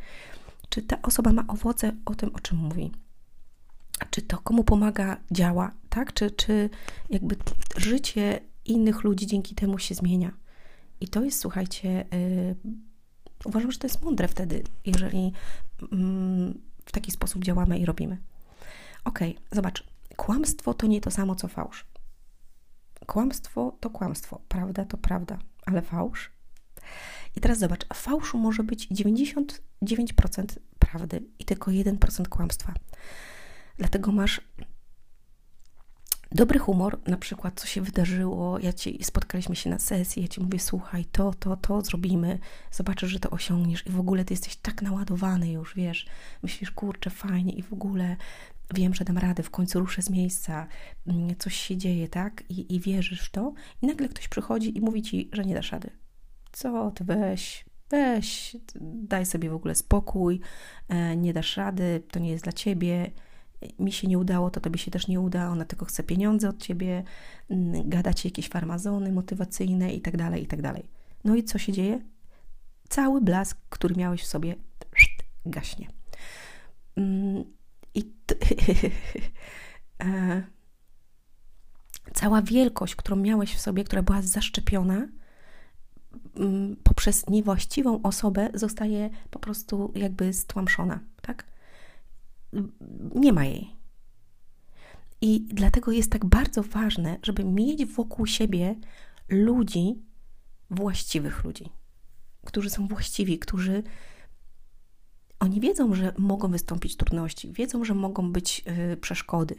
Czy 0.68 0.82
ta 0.82 1.02
osoba 1.02 1.32
ma 1.32 1.44
owoce 1.48 1.92
o 2.04 2.14
tym, 2.14 2.34
o 2.34 2.40
czym 2.40 2.58
mówi? 2.58 2.92
Czy 4.10 4.22
to 4.22 4.38
komu 4.38 4.64
pomaga, 4.64 5.16
działa, 5.30 5.72
tak? 5.88 6.12
Czy, 6.12 6.30
czy 6.30 6.70
jakby 7.10 7.36
życie 7.76 8.40
innych 8.64 9.04
ludzi 9.04 9.26
dzięki 9.26 9.54
temu 9.54 9.78
się 9.78 9.94
zmienia? 9.94 10.32
I 11.00 11.08
to 11.08 11.24
jest, 11.24 11.40
słuchajcie, 11.40 12.04
yy, 12.12 12.56
uważam, 13.44 13.72
że 13.72 13.78
to 13.78 13.86
jest 13.86 14.02
mądre 14.02 14.28
wtedy, 14.28 14.62
jeżeli 14.86 15.32
w 16.84 16.92
taki 16.92 17.10
sposób 17.10 17.44
działamy 17.44 17.78
i 17.78 17.86
robimy. 17.86 18.18
Ok, 19.04 19.18
zobacz, 19.52 19.84
kłamstwo 20.16 20.74
to 20.74 20.86
nie 20.86 21.00
to 21.00 21.10
samo 21.10 21.34
co 21.34 21.48
fałsz. 21.48 21.86
Kłamstwo 23.06 23.76
to 23.80 23.90
kłamstwo, 23.90 24.40
prawda 24.48 24.84
to 24.84 24.96
prawda, 24.96 25.38
ale 25.66 25.82
fałsz. 25.82 26.30
I 27.36 27.40
teraz 27.40 27.58
zobacz, 27.58 27.86
fałszu 27.94 28.38
może 28.38 28.62
być 28.62 28.88
99% 28.88 29.50
prawdy 30.78 31.22
i 31.38 31.44
tylko 31.44 31.70
1% 31.70 32.28
kłamstwa. 32.28 32.74
Dlatego 33.76 34.12
masz 34.12 34.40
dobry 36.38 36.58
humor, 36.58 36.98
na 37.06 37.16
przykład 37.16 37.60
co 37.60 37.66
się 37.66 37.82
wydarzyło, 37.82 38.58
ja 38.58 38.72
ci 38.72 39.04
spotkaliśmy 39.04 39.56
się 39.56 39.70
na 39.70 39.78
sesji, 39.78 40.22
ja 40.22 40.28
ci 40.28 40.40
mówię, 40.40 40.58
słuchaj, 40.58 41.04
to, 41.04 41.34
to, 41.34 41.56
to 41.56 41.82
zrobimy, 41.82 42.38
zobaczysz, 42.70 43.10
że 43.10 43.20
to 43.20 43.30
osiągniesz 43.30 43.86
i 43.86 43.90
w 43.90 44.00
ogóle 44.00 44.24
ty 44.24 44.34
jesteś 44.34 44.56
tak 44.56 44.82
naładowany 44.82 45.52
już, 45.52 45.74
wiesz, 45.74 46.06
myślisz, 46.42 46.70
kurczę, 46.70 47.10
fajnie 47.10 47.52
i 47.52 47.62
w 47.62 47.72
ogóle 47.72 48.16
wiem, 48.74 48.94
że 48.94 49.04
dam 49.04 49.18
radę, 49.18 49.42
w 49.42 49.50
końcu 49.50 49.80
ruszę 49.80 50.02
z 50.02 50.10
miejsca, 50.10 50.66
mm, 51.06 51.36
coś 51.38 51.54
się 51.54 51.76
dzieje, 51.76 52.08
tak? 52.08 52.44
I, 52.48 52.74
i 52.74 52.80
wierzysz 52.80 53.20
w 53.20 53.30
to 53.30 53.52
i 53.82 53.86
nagle 53.86 54.08
ktoś 54.08 54.28
przychodzi 54.28 54.78
i 54.78 54.80
mówi 54.80 55.02
ci, 55.02 55.30
że 55.32 55.44
nie 55.44 55.54
dasz 55.54 55.72
rady. 55.72 55.90
Co 56.52 56.90
ty 56.90 57.04
weź, 57.04 57.64
weź, 57.90 58.56
daj 58.80 59.26
sobie 59.26 59.50
w 59.50 59.54
ogóle 59.54 59.74
spokój, 59.74 60.40
e, 60.88 61.16
nie 61.16 61.32
dasz 61.32 61.56
rady, 61.56 62.02
to 62.10 62.18
nie 62.18 62.30
jest 62.30 62.44
dla 62.44 62.52
ciebie, 62.52 63.10
mi 63.78 63.92
się 63.92 64.08
nie 64.08 64.18
udało, 64.18 64.50
to 64.50 64.60
tobie 64.60 64.78
się 64.78 64.90
też 64.90 65.08
nie 65.08 65.20
uda, 65.20 65.48
ona 65.48 65.64
tylko 65.64 65.84
chce 65.84 66.02
pieniądze 66.02 66.48
od 66.48 66.62
ciebie, 66.62 67.04
mm, 67.50 67.88
gada 67.88 68.14
ci 68.14 68.28
jakieś 68.28 68.48
farmazony 68.48 69.12
motywacyjne 69.12 69.92
i 69.92 70.00
tak 70.00 70.16
dalej, 70.16 70.42
i 70.42 70.46
tak 70.46 70.62
dalej. 70.62 70.86
No 71.24 71.34
i 71.34 71.44
co 71.44 71.58
się 71.58 71.72
dzieje? 71.72 72.00
Cały 72.88 73.20
blask, 73.20 73.58
który 73.68 73.94
miałeś 73.94 74.22
w 74.22 74.26
sobie, 74.26 74.56
gaśnie. 75.46 75.88
Mm, 76.96 77.44
I 77.94 78.02
e, 80.04 80.42
cała 82.14 82.42
wielkość, 82.42 82.96
którą 82.96 83.16
miałeś 83.16 83.54
w 83.54 83.60
sobie, 83.60 83.84
która 83.84 84.02
była 84.02 84.22
zaszczepiona, 84.22 85.08
mm, 86.36 86.76
poprzez 86.82 87.28
niewłaściwą 87.28 88.02
osobę 88.02 88.50
zostaje 88.54 89.10
po 89.30 89.38
prostu 89.38 89.92
jakby 89.94 90.32
stłamszona, 90.32 91.00
tak? 91.22 91.57
Nie 93.14 93.32
ma 93.32 93.44
jej. 93.44 93.76
I 95.20 95.46
dlatego 95.50 95.92
jest 95.92 96.12
tak 96.12 96.24
bardzo 96.24 96.62
ważne, 96.62 97.18
żeby 97.22 97.44
mieć 97.44 97.86
wokół 97.86 98.26
siebie 98.26 98.74
ludzi, 99.28 100.02
właściwych 100.70 101.44
ludzi, 101.44 101.68
którzy 102.44 102.70
są 102.70 102.88
właściwi, 102.88 103.38
którzy 103.38 103.82
oni 105.40 105.60
wiedzą, 105.60 105.94
że 105.94 106.14
mogą 106.18 106.50
wystąpić 106.50 106.96
trudności, 106.96 107.52
wiedzą, 107.52 107.84
że 107.84 107.94
mogą 107.94 108.32
być 108.32 108.64
yy, 108.66 108.96
przeszkody, 108.96 109.54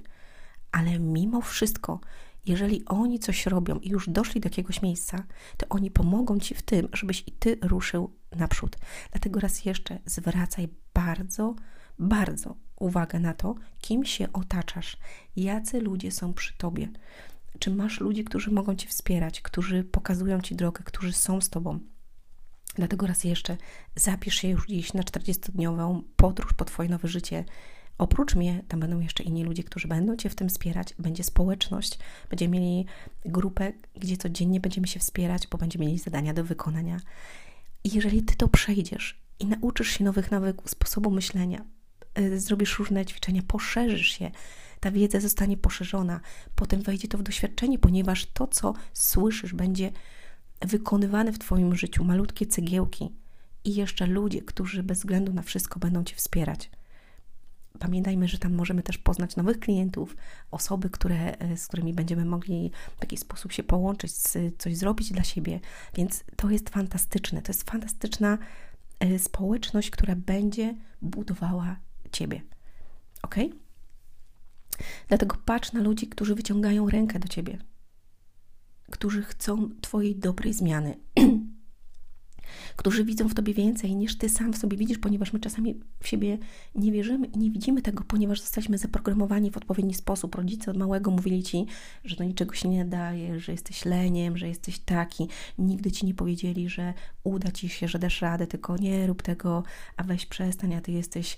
ale 0.71 0.99
mimo 0.99 1.41
wszystko, 1.41 1.99
jeżeli 2.45 2.85
oni 2.85 3.19
coś 3.19 3.45
robią 3.45 3.79
i 3.79 3.89
już 3.89 4.09
doszli 4.09 4.41
do 4.41 4.47
jakiegoś 4.47 4.81
miejsca, 4.81 5.23
to 5.57 5.65
oni 5.69 5.91
pomogą 5.91 6.39
ci 6.39 6.55
w 6.55 6.61
tym, 6.61 6.87
żebyś 6.93 7.23
i 7.27 7.31
ty 7.31 7.57
ruszył 7.61 8.13
naprzód. 8.35 8.77
Dlatego 9.11 9.39
raz 9.39 9.65
jeszcze 9.65 9.99
zwracaj 10.05 10.67
bardzo, 10.93 11.55
bardzo 11.99 12.55
uwagę 12.79 13.19
na 13.19 13.33
to, 13.33 13.55
kim 13.81 14.05
się 14.05 14.33
otaczasz, 14.33 14.97
jacy 15.35 15.79
ludzie 15.81 16.11
są 16.11 16.33
przy 16.33 16.57
tobie. 16.57 16.89
Czy 17.59 17.71
masz 17.71 17.99
ludzi, 17.99 18.23
którzy 18.23 18.51
mogą 18.51 18.75
cię 18.75 18.87
wspierać, 18.87 19.41
którzy 19.41 19.83
pokazują 19.83 20.41
ci 20.41 20.55
drogę, 20.55 20.83
którzy 20.83 21.13
są 21.13 21.41
z 21.41 21.49
tobą. 21.49 21.79
Dlatego 22.75 23.07
raz 23.07 23.23
jeszcze 23.23 23.57
zapisz 23.95 24.35
się 24.35 24.47
już 24.47 24.67
dziś 24.67 24.93
na 24.93 25.03
40-dniową 25.03 26.01
podróż 26.15 26.53
po 26.53 26.65
Twoje 26.65 26.89
nowe 26.89 27.07
życie. 27.07 27.45
Oprócz 27.97 28.35
mnie, 28.35 28.63
tam 28.67 28.79
będą 28.79 28.99
jeszcze 28.99 29.23
inni 29.23 29.43
ludzie, 29.43 29.63
którzy 29.63 29.87
będą 29.87 30.15
Cię 30.15 30.29
w 30.29 30.35
tym 30.35 30.49
wspierać. 30.49 30.93
Będzie 30.99 31.23
społeczność, 31.23 31.99
będziemy 32.29 32.59
mieli 32.59 32.85
grupę, 33.25 33.73
gdzie 33.95 34.17
codziennie 34.17 34.59
będziemy 34.59 34.87
się 34.87 34.99
wspierać, 34.99 35.47
bo 35.47 35.57
będziemy 35.57 35.85
mieli 35.85 35.99
zadania 35.99 36.33
do 36.33 36.43
wykonania. 36.43 36.99
I 37.83 37.95
jeżeli 37.95 38.23
Ty 38.23 38.35
to 38.35 38.47
przejdziesz 38.47 39.21
i 39.39 39.45
nauczysz 39.45 39.87
się 39.87 40.03
nowych 40.03 40.31
nawyków, 40.31 40.69
sposobu 40.69 41.11
myślenia, 41.11 41.65
zrobisz 42.37 42.79
różne 42.79 43.05
ćwiczenia, 43.05 43.41
poszerzysz 43.47 44.07
się, 44.07 44.31
ta 44.79 44.91
wiedza 44.91 45.19
zostanie 45.19 45.57
poszerzona, 45.57 46.19
potem 46.55 46.81
wejdzie 46.81 47.07
to 47.07 47.17
w 47.17 47.23
doświadczenie, 47.23 47.79
ponieważ 47.79 48.25
to, 48.25 48.47
co 48.47 48.73
słyszysz, 48.93 49.53
będzie 49.53 49.91
wykonywane 50.61 51.33
w 51.33 51.39
Twoim 51.39 51.75
życiu, 51.75 52.03
malutkie 52.03 52.45
cegiełki 52.45 53.15
i 53.63 53.75
jeszcze 53.75 54.07
ludzie, 54.07 54.41
którzy 54.41 54.83
bez 54.83 54.97
względu 54.97 55.33
na 55.33 55.41
wszystko 55.41 55.79
będą 55.79 56.03
Cię 56.03 56.15
wspierać. 56.15 56.71
Pamiętajmy, 57.79 58.27
że 58.27 58.37
tam 58.37 58.53
możemy 58.53 58.83
też 58.83 58.97
poznać 58.97 59.35
nowych 59.35 59.59
klientów, 59.59 60.15
osoby, 60.51 60.89
które, 60.89 61.37
e, 61.37 61.57
z 61.57 61.67
którymi 61.67 61.93
będziemy 61.93 62.25
mogli 62.25 62.71
w 62.97 63.01
jakiś 63.01 63.19
sposób 63.19 63.51
się 63.51 63.63
połączyć, 63.63 64.11
coś 64.57 64.77
zrobić 64.77 65.11
dla 65.11 65.23
siebie. 65.23 65.59
Więc 65.95 66.23
to 66.35 66.49
jest 66.49 66.69
fantastyczne. 66.69 67.41
To 67.41 67.49
jest 67.49 67.69
fantastyczna 67.69 68.37
e, 68.99 69.19
społeczność, 69.19 69.89
która 69.89 70.15
będzie 70.15 70.75
budowała 71.01 71.75
Ciebie. 72.11 72.41
Ok? 73.21 73.35
Dlatego 75.07 75.37
patrz 75.45 75.73
na 75.73 75.81
ludzi, 75.81 76.07
którzy 76.07 76.35
wyciągają 76.35 76.89
rękę 76.89 77.19
do 77.19 77.27
Ciebie, 77.27 77.57
którzy 78.91 79.23
chcą 79.23 79.69
Twojej 79.81 80.15
dobrej 80.15 80.53
zmiany, 80.53 80.97
którzy 82.75 83.05
widzą 83.05 83.27
w 83.27 83.33
Tobie 83.33 83.53
więcej 83.53 83.95
niż 83.95 84.17
Ty 84.17 84.29
sam 84.29 84.53
w 84.53 84.57
sobie 84.57 84.77
widzisz, 84.77 84.97
ponieważ 84.97 85.33
my 85.33 85.39
czasami 85.39 85.79
w 85.99 86.07
siebie 86.07 86.37
nie 86.75 86.91
wierzymy 86.91 87.27
i 87.27 87.37
nie 87.37 87.51
widzimy 87.51 87.81
tego, 87.81 88.03
ponieważ 88.03 88.41
zostaliśmy 88.41 88.77
zaprogramowani 88.77 89.51
w 89.51 89.57
odpowiedni 89.57 89.93
sposób. 89.93 90.35
Rodzice 90.35 90.71
od 90.71 90.77
małego 90.77 91.11
mówili 91.11 91.43
Ci, 91.43 91.65
że 92.03 92.15
do 92.15 92.23
niczego 92.23 92.53
się 92.55 92.69
nie 92.69 92.85
daje, 92.85 93.39
że 93.39 93.51
jesteś 93.51 93.85
leniem, 93.85 94.37
że 94.37 94.47
jesteś 94.47 94.79
taki. 94.79 95.27
Nigdy 95.57 95.91
Ci 95.91 96.05
nie 96.05 96.13
powiedzieli, 96.13 96.69
że 96.69 96.93
uda 97.23 97.51
Ci 97.51 97.69
się, 97.69 97.87
że 97.87 97.99
dasz 97.99 98.21
radę, 98.21 98.47
tylko 98.47 98.77
nie 98.77 99.07
rób 99.07 99.21
tego, 99.21 99.63
a 99.97 100.03
weź 100.03 100.25
przestań, 100.25 100.75
a 100.75 100.81
Ty 100.81 100.91
jesteś 100.91 101.37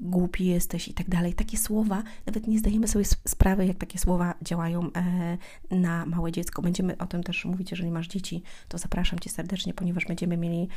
głupi 0.00 0.46
jesteś 0.46 0.88
i 0.88 0.94
tak 0.94 1.08
dalej. 1.08 1.34
Takie 1.34 1.58
słowa, 1.58 2.02
nawet 2.26 2.46
nie 2.46 2.58
zdajemy 2.58 2.88
sobie 2.88 3.04
sprawy, 3.04 3.66
jak 3.66 3.78
takie 3.78 3.98
słowa 3.98 4.34
działają 4.42 4.90
e, 4.92 5.38
na 5.70 6.06
małe 6.06 6.32
dziecko. 6.32 6.62
Będziemy 6.62 6.98
o 6.98 7.06
tym 7.06 7.22
też 7.22 7.44
mówić, 7.44 7.70
jeżeli 7.70 7.90
masz 7.90 8.08
dzieci, 8.08 8.42
to 8.68 8.78
zapraszam 8.78 9.18
Cię 9.18 9.30
serdecznie, 9.30 9.74
ponieważ 9.74 10.06
będziemy 10.06 10.36
mieli 10.36 10.68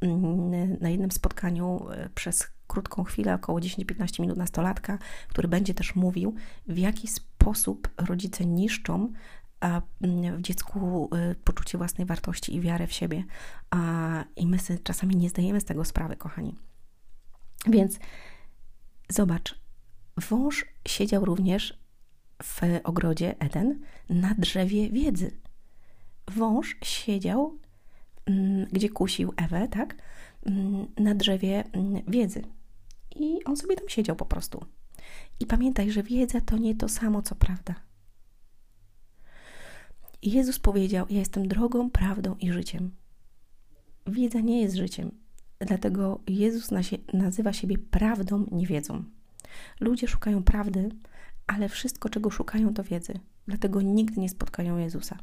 mm, 0.00 0.76
na 0.80 0.90
jednym 0.90 1.10
spotkaniu 1.10 1.90
e, 1.90 2.08
przez 2.14 2.50
krótką 2.66 3.04
chwilę, 3.04 3.34
około 3.34 3.58
10-15 3.60 4.20
minut 4.20 4.36
nastolatka, 4.36 4.98
który 5.28 5.48
będzie 5.48 5.74
też 5.74 5.94
mówił, 5.94 6.34
w 6.66 6.78
jaki 6.78 7.08
sposób 7.08 7.88
rodzice 7.96 8.46
niszczą 8.46 9.12
mm, 9.60 10.36
w 10.36 10.42
dziecku 10.42 11.08
e, 11.12 11.34
poczucie 11.34 11.78
własnej 11.78 12.06
wartości 12.06 12.56
i 12.56 12.60
wiarę 12.60 12.86
w 12.86 12.92
siebie. 12.92 13.24
I 14.36 14.46
my 14.46 14.58
sobie 14.58 14.78
czasami 14.78 15.16
nie 15.16 15.30
zdajemy 15.30 15.60
z 15.60 15.64
tego 15.64 15.84
sprawy, 15.84 16.16
kochani. 16.16 16.56
Więc 17.66 17.98
zobacz, 19.08 19.60
wąż 20.16 20.66
siedział 20.88 21.24
również 21.24 21.78
w 22.42 22.60
ogrodzie 22.84 23.34
Eden 23.38 23.80
na 24.08 24.34
drzewie 24.38 24.90
wiedzy. 24.90 25.30
Wąż 26.28 26.76
siedział, 26.82 27.58
mm, 28.26 28.66
gdzie 28.72 28.88
kusił 28.88 29.32
Ewę, 29.36 29.68
tak? 29.68 29.96
Mm, 30.46 30.86
na 30.96 31.14
drzewie 31.14 31.64
mm, 31.72 32.02
wiedzy. 32.08 32.42
I 33.16 33.44
on 33.44 33.56
sobie 33.56 33.76
tam 33.76 33.88
siedział 33.88 34.16
po 34.16 34.26
prostu. 34.26 34.64
I 35.40 35.46
pamiętaj, 35.46 35.90
że 35.90 36.02
wiedza 36.02 36.40
to 36.40 36.58
nie 36.58 36.74
to 36.74 36.88
samo, 36.88 37.22
co 37.22 37.34
prawda. 37.34 37.74
Jezus 40.22 40.58
powiedział: 40.58 41.06
Ja 41.10 41.18
jestem 41.18 41.48
drogą, 41.48 41.90
prawdą 41.90 42.36
i 42.40 42.52
życiem. 42.52 42.90
Wiedza 44.06 44.40
nie 44.40 44.62
jest 44.62 44.76
życiem. 44.76 45.23
Dlatego 45.58 46.20
Jezus 46.26 46.70
nazywa 47.12 47.52
siebie 47.52 47.78
prawdą, 47.78 48.46
nie 48.52 48.66
wiedzą. 48.66 49.04
Ludzie 49.80 50.08
szukają 50.08 50.42
prawdy, 50.42 50.88
ale 51.46 51.68
wszystko, 51.68 52.08
czego 52.08 52.30
szukają, 52.30 52.74
to 52.74 52.84
wiedzy. 52.84 53.12
Dlatego 53.48 53.82
nigdy 53.82 54.20
nie 54.20 54.28
spotkają 54.28 54.78
Jezusa. 54.78 55.18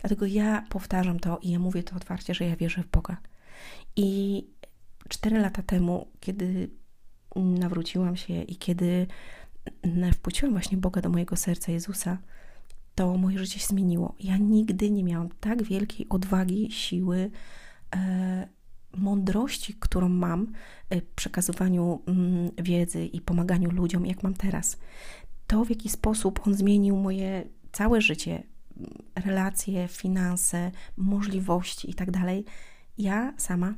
Dlatego 0.00 0.26
ja 0.26 0.64
powtarzam 0.68 1.20
to 1.20 1.38
i 1.42 1.50
ja 1.50 1.58
mówię 1.58 1.82
to 1.82 1.96
otwarcie, 1.96 2.34
że 2.34 2.44
ja 2.44 2.56
wierzę 2.56 2.82
w 2.82 2.90
Boga. 2.90 3.16
I 3.96 4.46
cztery 5.08 5.38
lata 5.38 5.62
temu, 5.62 6.06
kiedy 6.20 6.70
nawróciłam 7.36 8.16
się 8.16 8.42
i 8.42 8.56
kiedy 8.56 9.06
wpuściłam 10.12 10.52
właśnie 10.52 10.78
Boga 10.78 11.00
do 11.00 11.08
mojego 11.08 11.36
serca, 11.36 11.72
Jezusa, 11.72 12.18
to 12.94 13.16
moje 13.16 13.38
życie 13.38 13.58
się 13.58 13.66
zmieniło. 13.66 14.14
Ja 14.20 14.36
nigdy 14.36 14.90
nie 14.90 15.04
miałam 15.04 15.28
tak 15.40 15.62
wielkiej 15.62 16.06
odwagi, 16.08 16.72
siły, 16.72 17.30
e, 17.94 18.48
mądrości, 18.96 19.74
którą 19.74 20.08
mam 20.08 20.52
w 20.90 21.02
przekazywaniu 21.14 22.02
mm, 22.06 22.50
wiedzy 22.58 23.06
i 23.06 23.20
pomaganiu 23.20 23.70
ludziom, 23.70 24.06
jak 24.06 24.22
mam 24.22 24.34
teraz. 24.34 24.76
To, 25.46 25.64
w 25.64 25.70
jaki 25.70 25.88
sposób 25.88 26.46
on 26.46 26.54
zmienił 26.54 26.96
moje 26.96 27.44
całe 27.72 28.00
życie, 28.00 28.42
relacje, 29.14 29.88
finanse, 29.88 30.70
możliwości 30.96 31.90
i 31.90 31.94
tak 31.94 32.10
dalej, 32.10 32.44
ja 32.98 33.32
sama 33.36 33.74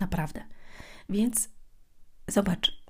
naprawdę. 0.00 0.40
Więc 1.08 1.48
zobacz, 2.28 2.82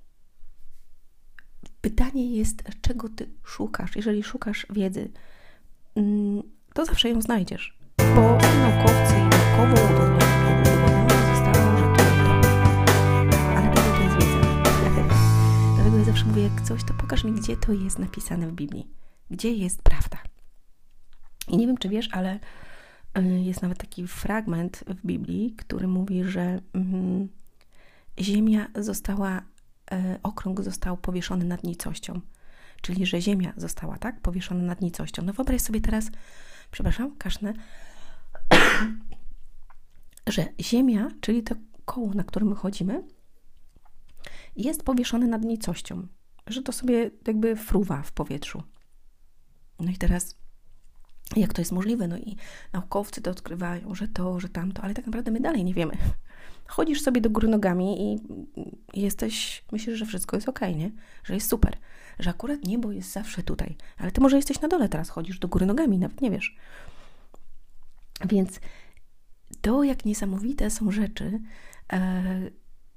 pytanie 1.80 2.36
jest, 2.36 2.62
czego 2.80 3.08
ty 3.08 3.30
szukasz. 3.44 3.96
Jeżeli 3.96 4.22
szukasz 4.22 4.66
wiedzy, 4.70 5.10
mm, 5.94 6.42
to 6.74 6.84
zawsze 6.84 7.08
ją 7.08 7.22
znajdziesz, 7.22 7.78
bo 7.98 8.38
naukowcy 8.38 9.27
udowodnione 9.62 11.10
zostało, 11.34 11.76
że 11.76 11.86
to. 11.96 12.02
Ale 13.56 13.74
to, 13.74 13.80
to 13.80 14.02
jest 14.02 14.16
wiedza. 14.16 14.38
Dlatego 15.74 15.98
ja 15.98 16.04
zawsze 16.04 16.24
mówię, 16.24 16.42
jak 16.42 16.60
coś, 16.60 16.84
to 16.84 16.94
pokaż 16.94 17.24
mi, 17.24 17.32
gdzie 17.32 17.56
to 17.56 17.72
jest 17.72 17.98
napisane 17.98 18.46
w 18.48 18.52
Biblii. 18.52 18.90
Gdzie 19.30 19.52
jest 19.52 19.82
prawda. 19.82 20.18
I 21.48 21.56
nie 21.56 21.66
wiem, 21.66 21.78
czy 21.78 21.88
wiesz, 21.88 22.08
ale 22.12 22.38
y, 23.18 23.22
jest 23.22 23.62
nawet 23.62 23.78
taki 23.78 24.06
fragment 24.06 24.84
w 24.86 25.06
Biblii, 25.06 25.54
który 25.56 25.88
mówi, 25.88 26.24
że 26.24 26.60
mm, 26.72 27.28
ziemia 28.20 28.68
została, 28.74 29.42
e, 29.90 30.18
okrąg 30.22 30.62
został 30.62 30.96
powieszony 30.96 31.44
nad 31.44 31.64
nicością. 31.64 32.20
Czyli, 32.82 33.06
że 33.06 33.20
ziemia 33.20 33.52
została, 33.56 33.98
tak, 33.98 34.20
powieszona 34.20 34.62
nad 34.62 34.80
nicością. 34.80 35.22
No 35.22 35.32
wyobraź 35.32 35.60
sobie 35.60 35.80
teraz, 35.80 36.10
przepraszam, 36.70 37.16
kasznę, 37.16 37.52
że 40.28 40.46
Ziemia, 40.60 41.08
czyli 41.20 41.42
to 41.42 41.54
koło, 41.84 42.14
na 42.14 42.24
którym 42.24 42.48
my 42.48 42.54
chodzimy, 42.54 43.04
jest 44.56 44.82
powieszone 44.82 45.26
nad 45.26 45.42
nicością, 45.42 46.06
że 46.46 46.62
to 46.62 46.72
sobie 46.72 47.10
jakby 47.26 47.56
fruwa 47.56 48.02
w 48.02 48.12
powietrzu. 48.12 48.62
No 49.80 49.90
i 49.90 49.96
teraz, 49.96 50.36
jak 51.36 51.52
to 51.52 51.60
jest 51.60 51.72
możliwe? 51.72 52.08
No 52.08 52.18
i 52.18 52.36
naukowcy 52.72 53.22
to 53.22 53.30
odkrywają, 53.30 53.94
że 53.94 54.08
to, 54.08 54.40
że 54.40 54.48
tamto, 54.48 54.82
ale 54.82 54.94
tak 54.94 55.06
naprawdę 55.06 55.30
my 55.30 55.40
dalej 55.40 55.64
nie 55.64 55.74
wiemy. 55.74 55.96
Chodzisz 56.66 57.02
sobie 57.02 57.20
do 57.20 57.30
góry 57.30 57.48
nogami 57.48 58.12
i 58.12 58.18
jesteś, 58.94 59.64
myślisz, 59.72 59.98
że 59.98 60.06
wszystko 60.06 60.36
jest 60.36 60.48
ok, 60.48 60.60
nie? 60.76 60.90
Że 61.24 61.34
jest 61.34 61.50
super, 61.50 61.76
że 62.18 62.30
akurat 62.30 62.64
niebo 62.64 62.92
jest 62.92 63.12
zawsze 63.12 63.42
tutaj, 63.42 63.76
ale 63.96 64.12
ty 64.12 64.20
może 64.20 64.36
jesteś 64.36 64.60
na 64.60 64.68
dole 64.68 64.88
teraz, 64.88 65.08
chodzisz 65.08 65.38
do 65.38 65.48
góry 65.48 65.66
nogami, 65.66 65.98
nawet 65.98 66.20
nie 66.20 66.30
wiesz. 66.30 66.56
Więc 68.28 68.60
to, 69.68 69.82
jak 69.82 70.04
niesamowite 70.04 70.70
są 70.70 70.90
rzeczy, 70.90 71.40
e, 71.92 72.50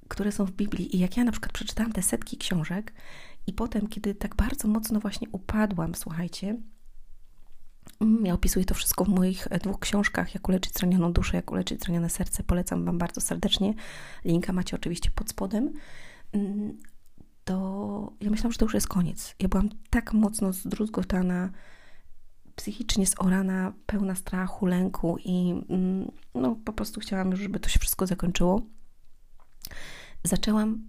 które 0.07 0.31
są 0.31 0.45
w 0.45 0.51
Biblii, 0.51 0.95
i 0.95 0.99
jak 0.99 1.17
ja 1.17 1.23
na 1.23 1.31
przykład 1.31 1.51
przeczytałam 1.51 1.91
te 1.91 2.01
setki 2.01 2.37
książek, 2.37 2.93
i 3.47 3.53
potem, 3.53 3.87
kiedy 3.87 4.15
tak 4.15 4.35
bardzo 4.35 4.67
mocno 4.67 4.99
właśnie 4.99 5.27
upadłam, 5.31 5.95
słuchajcie, 5.95 6.57
mm, 8.01 8.25
ja 8.25 8.33
opisuję 8.33 8.65
to 8.65 8.73
wszystko 8.73 9.05
w 9.05 9.09
moich 9.09 9.47
dwóch 9.63 9.79
książkach, 9.79 10.33
jak 10.33 10.49
uleczyć 10.49 10.73
zranioną 10.73 11.13
duszę, 11.13 11.37
jak 11.37 11.51
uleczyć 11.51 11.81
zranione 11.81 12.09
serce. 12.09 12.43
Polecam 12.43 12.85
Wam 12.85 12.97
bardzo 12.97 13.21
serdecznie. 13.21 13.73
Linka 14.25 14.53
macie 14.53 14.75
oczywiście 14.75 15.11
pod 15.11 15.29
spodem. 15.29 15.73
Mm, 16.33 16.79
to 17.43 18.13
ja 18.21 18.29
myślałam, 18.29 18.51
że 18.51 18.57
to 18.57 18.65
już 18.65 18.73
jest 18.73 18.87
koniec. 18.87 19.35
Ja 19.39 19.47
byłam 19.47 19.69
tak 19.89 20.13
mocno 20.13 20.53
zdruzgotana, 20.53 21.49
psychicznie 22.61 23.05
zorana, 23.05 23.73
pełna 23.85 24.15
strachu, 24.15 24.65
lęku 24.65 25.17
i 25.25 25.63
mm, 25.69 26.11
no, 26.35 26.55
po 26.65 26.73
prostu 26.73 26.99
chciałam 26.99 27.35
żeby 27.35 27.59
to 27.59 27.69
się 27.69 27.79
wszystko 27.79 28.07
zakończyło. 28.07 28.61
Zaczęłam 30.23 30.87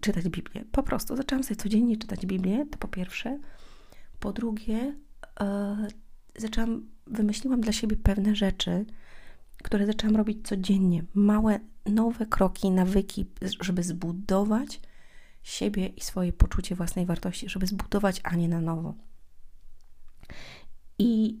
czytać 0.00 0.28
Biblię. 0.28 0.64
Po 0.72 0.82
prostu 0.82 1.16
zaczęłam 1.16 1.42
sobie 1.42 1.56
codziennie 1.56 1.96
czytać 1.96 2.26
Biblię, 2.26 2.66
to 2.70 2.78
po 2.78 2.88
pierwsze. 2.88 3.38
Po 4.20 4.32
drugie, 4.32 4.96
e, 5.40 5.76
zaczęłam, 6.36 6.86
wymyśliłam 7.06 7.60
dla 7.60 7.72
siebie 7.72 7.96
pewne 7.96 8.34
rzeczy, 8.34 8.84
które 9.62 9.86
zaczęłam 9.86 10.16
robić 10.16 10.48
codziennie. 10.48 11.04
Małe, 11.14 11.60
nowe 11.86 12.26
kroki, 12.26 12.70
nawyki, 12.70 13.26
żeby 13.60 13.82
zbudować 13.82 14.80
siebie 15.42 15.86
i 15.86 16.00
swoje 16.00 16.32
poczucie 16.32 16.74
własnej 16.74 17.06
wartości, 17.06 17.48
żeby 17.48 17.66
zbudować, 17.66 18.20
a 18.24 18.36
nie 18.36 18.48
na 18.48 18.60
nowo. 18.60 18.94
I 21.00 21.40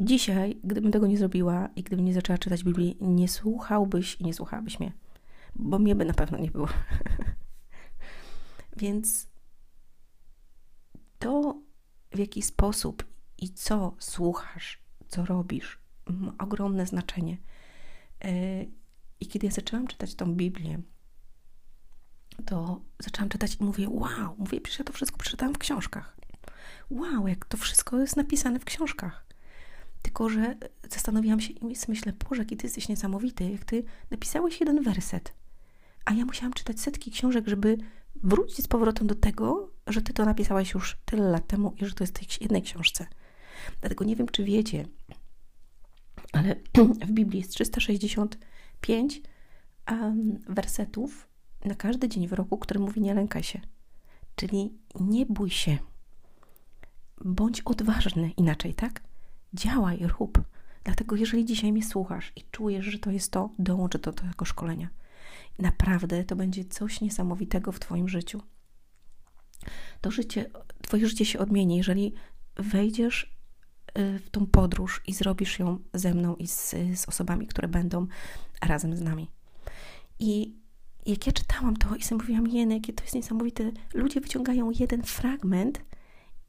dzisiaj, 0.00 0.60
gdybym 0.64 0.92
tego 0.92 1.06
nie 1.06 1.18
zrobiła 1.18 1.68
i 1.76 1.82
gdybym 1.82 2.04
nie 2.04 2.14
zaczęła 2.14 2.38
czytać 2.38 2.64
Biblii, 2.64 2.96
nie 3.00 3.28
słuchałbyś 3.28 4.20
i 4.20 4.24
nie 4.24 4.34
słuchałabyś 4.34 4.80
mnie, 4.80 4.92
bo 5.56 5.78
mnie 5.78 5.94
by 5.94 6.04
na 6.04 6.14
pewno 6.14 6.38
nie 6.38 6.50
było. 6.50 6.68
Więc 8.76 9.28
to, 11.18 11.60
w 12.12 12.18
jaki 12.18 12.42
sposób 12.42 13.04
i 13.38 13.50
co 13.50 13.94
słuchasz, 13.98 14.82
co 15.08 15.24
robisz, 15.24 15.78
ma 16.06 16.32
ogromne 16.38 16.86
znaczenie. 16.86 17.38
E, 18.24 18.62
I 19.20 19.26
kiedy 19.26 19.46
ja 19.46 19.52
zaczęłam 19.52 19.86
czytać 19.86 20.14
tą 20.14 20.34
Biblię, 20.34 20.80
to 22.46 22.80
zaczęłam 22.98 23.28
czytać 23.28 23.56
i 23.60 23.64
mówię, 23.64 23.88
wow, 23.88 24.36
mówię, 24.38 24.60
przecież 24.60 24.78
ja 24.78 24.84
to 24.84 24.92
wszystko 24.92 25.18
przeczytałam 25.18 25.54
w 25.54 25.58
książkach. 25.58 26.19
Wow, 26.90 27.28
jak 27.28 27.44
to 27.44 27.56
wszystko 27.56 28.00
jest 28.00 28.16
napisane 28.16 28.58
w 28.58 28.64
książkach. 28.64 29.26
Tylko, 30.02 30.28
że 30.28 30.54
zastanawiałam 30.90 31.40
się 31.40 31.52
i 31.52 31.76
myślę, 31.88 32.12
Boże, 32.28 32.42
jaki 32.42 32.56
ty 32.56 32.66
jesteś 32.66 32.88
niesamowity, 32.88 33.50
jak 33.50 33.64
ty 33.64 33.84
napisałeś 34.10 34.60
jeden 34.60 34.82
werset, 34.82 35.34
a 36.04 36.12
ja 36.12 36.24
musiałam 36.24 36.52
czytać 36.52 36.80
setki 36.80 37.10
książek, 37.10 37.48
żeby 37.48 37.78
wrócić 38.22 38.64
z 38.64 38.68
powrotem 38.68 39.06
do 39.06 39.14
tego, 39.14 39.70
że 39.86 40.02
ty 40.02 40.12
to 40.12 40.24
napisałaś 40.24 40.74
już 40.74 40.98
tyle 41.04 41.30
lat 41.30 41.46
temu 41.46 41.74
i 41.80 41.86
że 41.86 41.94
to 41.94 42.04
jest 42.04 42.18
w 42.18 42.42
jednej 42.42 42.62
książce. 42.62 43.06
Dlatego 43.80 44.04
nie 44.04 44.16
wiem, 44.16 44.28
czy 44.28 44.44
wiecie, 44.44 44.86
ale 46.32 46.56
w 47.08 47.10
Biblii 47.10 47.40
jest 47.40 47.52
365 47.52 49.22
um, 49.90 50.38
wersetów 50.48 51.28
na 51.64 51.74
każdy 51.74 52.08
dzień 52.08 52.28
w 52.28 52.32
roku, 52.32 52.58
który 52.58 52.80
mówi 52.80 53.00
nie 53.00 53.14
lękaj 53.14 53.42
się. 53.42 53.60
Czyli 54.36 54.72
nie 55.00 55.26
bój 55.26 55.50
się. 55.50 55.78
Bądź 57.24 57.60
odważny 57.60 58.30
inaczej, 58.30 58.74
tak? 58.74 59.00
Działaj, 59.54 60.06
rób. 60.18 60.42
Dlatego 60.84 61.16
jeżeli 61.16 61.44
dzisiaj 61.44 61.72
mnie 61.72 61.84
słuchasz 61.84 62.32
i 62.36 62.42
czujesz, 62.50 62.86
że 62.86 62.98
to 62.98 63.10
jest 63.10 63.32
to, 63.32 63.50
dołącz 63.58 63.96
do 63.96 64.12
tego 64.12 64.44
szkolenia. 64.44 64.88
Naprawdę 65.58 66.24
to 66.24 66.36
będzie 66.36 66.64
coś 66.64 67.00
niesamowitego 67.00 67.72
w 67.72 67.80
Twoim 67.80 68.08
życiu. 68.08 68.42
To 70.00 70.10
życie, 70.10 70.50
Twoje 70.82 71.08
życie 71.08 71.24
się 71.24 71.38
odmieni, 71.38 71.76
jeżeli 71.76 72.14
wejdziesz 72.56 73.36
y, 73.98 74.18
w 74.18 74.30
tą 74.30 74.46
podróż 74.46 75.02
i 75.06 75.14
zrobisz 75.14 75.58
ją 75.58 75.78
ze 75.94 76.14
mną 76.14 76.36
i 76.36 76.46
z, 76.46 76.74
z 76.94 77.08
osobami, 77.08 77.46
które 77.46 77.68
będą 77.68 78.06
razem 78.62 78.96
z 78.96 79.00
nami. 79.00 79.30
I 80.18 80.54
jak 81.06 81.26
ja 81.26 81.32
czytałam 81.32 81.76
to 81.76 81.96
i 81.96 82.02
sobie 82.02 82.22
mówiłam, 82.22 82.48
jene, 82.48 82.74
jakie 82.74 82.92
to 82.92 83.02
jest 83.02 83.14
niesamowite. 83.14 83.70
Ludzie 83.94 84.20
wyciągają 84.20 84.70
jeden 84.70 85.02
fragment 85.02 85.80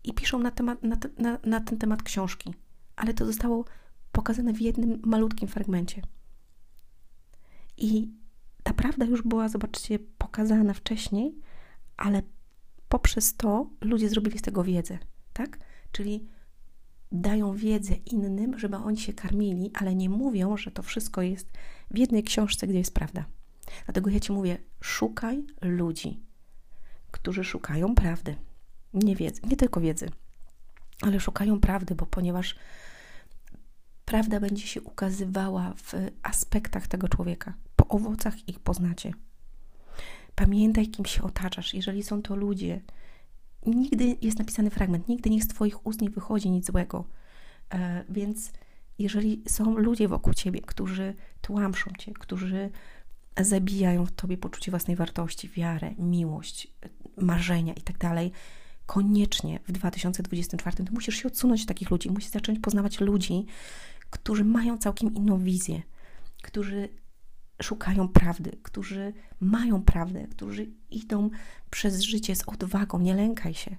i 0.03 0.13
piszą 0.13 0.39
na, 0.39 0.51
temat, 0.51 0.83
na, 0.83 0.97
na, 1.17 1.37
na 1.43 1.59
ten 1.59 1.77
temat 1.77 2.03
książki, 2.03 2.53
ale 2.95 3.13
to 3.13 3.25
zostało 3.25 3.65
pokazane 4.11 4.53
w 4.53 4.61
jednym 4.61 5.01
malutkim 5.05 5.47
fragmencie. 5.47 6.01
I 7.77 8.11
ta 8.63 8.73
prawda 8.73 9.05
już 9.05 9.21
była, 9.21 9.49
zobaczcie, 9.49 9.99
pokazana 9.99 10.73
wcześniej, 10.73 11.35
ale 11.97 12.21
poprzez 12.89 13.35
to 13.35 13.69
ludzie 13.81 14.09
zrobili 14.09 14.39
z 14.39 14.41
tego 14.41 14.63
wiedzę, 14.63 14.97
tak? 15.33 15.59
Czyli 15.91 16.27
dają 17.11 17.55
wiedzę 17.55 17.93
innym, 17.95 18.59
żeby 18.59 18.77
oni 18.77 18.97
się 18.97 19.13
karmili, 19.13 19.71
ale 19.73 19.95
nie 19.95 20.09
mówią, 20.09 20.57
że 20.57 20.71
to 20.71 20.83
wszystko 20.83 21.21
jest 21.21 21.51
w 21.91 21.97
jednej 21.97 22.23
książce, 22.23 22.67
gdzie 22.67 22.77
jest 22.77 22.93
prawda. 22.93 23.25
Dlatego 23.85 24.09
ja 24.09 24.19
Ci 24.19 24.31
mówię, 24.31 24.57
szukaj 24.81 25.45
ludzi, 25.61 26.23
którzy 27.11 27.43
szukają 27.43 27.95
prawdy. 27.95 28.35
Nie 28.93 29.15
wiedzy, 29.15 29.41
nie 29.49 29.57
tylko 29.57 29.81
wiedzy, 29.81 30.09
ale 31.01 31.19
szukają 31.19 31.59
prawdy, 31.59 31.95
bo 31.95 32.05
ponieważ 32.05 32.55
prawda 34.05 34.39
będzie 34.39 34.67
się 34.67 34.81
ukazywała 34.81 35.73
w 35.77 35.93
aspektach 36.23 36.87
tego 36.87 37.07
człowieka, 37.07 37.53
po 37.75 37.87
owocach 37.87 38.49
ich 38.49 38.59
poznacie. 38.59 39.13
Pamiętaj, 40.35 40.87
kim 40.87 41.05
się 41.05 41.23
otaczasz. 41.23 41.73
Jeżeli 41.73 42.03
są 42.03 42.21
to 42.21 42.35
ludzie, 42.35 42.81
nigdy 43.65 44.17
jest 44.21 44.39
napisany 44.39 44.69
fragment, 44.69 45.07
nigdy 45.07 45.29
niech 45.29 45.43
z 45.43 45.47
Twoich 45.47 45.85
ust 45.85 46.01
nie 46.01 46.09
wychodzi 46.09 46.49
nic 46.49 46.67
złego. 46.67 47.05
E, 47.73 48.03
więc 48.09 48.51
jeżeli 48.99 49.43
są 49.47 49.77
ludzie 49.77 50.07
wokół 50.07 50.33
Ciebie, 50.33 50.61
którzy 50.61 51.13
tłamszą 51.41 51.91
Cię, 51.99 52.13
którzy 52.13 52.69
zabijają 53.39 54.05
w 54.05 54.11
Tobie 54.11 54.37
poczucie 54.37 54.71
własnej 54.71 54.95
wartości, 54.95 55.49
wiarę, 55.49 55.93
miłość, 55.97 56.67
marzenia 57.17 57.73
itd., 57.73 57.97
tak 57.99 58.15
koniecznie 58.91 59.59
w 59.67 59.71
2024 59.71 60.83
Ty 60.83 60.91
musisz 60.91 61.15
się 61.15 61.27
odsunąć 61.27 61.61
od 61.61 61.67
takich 61.67 61.91
ludzi, 61.91 62.11
musisz 62.11 62.29
zacząć 62.29 62.59
poznawać 62.59 62.99
ludzi, 62.99 63.45
którzy 64.09 64.45
mają 64.45 64.77
całkiem 64.77 65.13
inną 65.13 65.39
wizję, 65.39 65.81
którzy 66.43 66.89
szukają 67.61 68.07
prawdy, 68.07 68.57
którzy 68.63 69.13
mają 69.39 69.83
prawdę, 69.83 70.27
którzy 70.27 70.67
idą 70.89 71.29
przez 71.69 72.01
życie 72.01 72.35
z 72.35 72.43
odwagą, 72.47 72.99
nie 72.99 73.13
lękaj 73.13 73.53
się. 73.53 73.75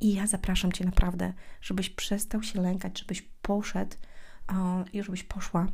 I 0.00 0.14
ja 0.14 0.26
zapraszam 0.26 0.72
Cię 0.72 0.84
naprawdę, 0.84 1.32
żebyś 1.60 1.90
przestał 1.90 2.42
się 2.42 2.60
lękać, 2.60 2.98
żebyś 2.98 3.22
poszedł 3.22 3.96
i 4.92 5.02
żebyś 5.02 5.22
poszła, 5.22 5.66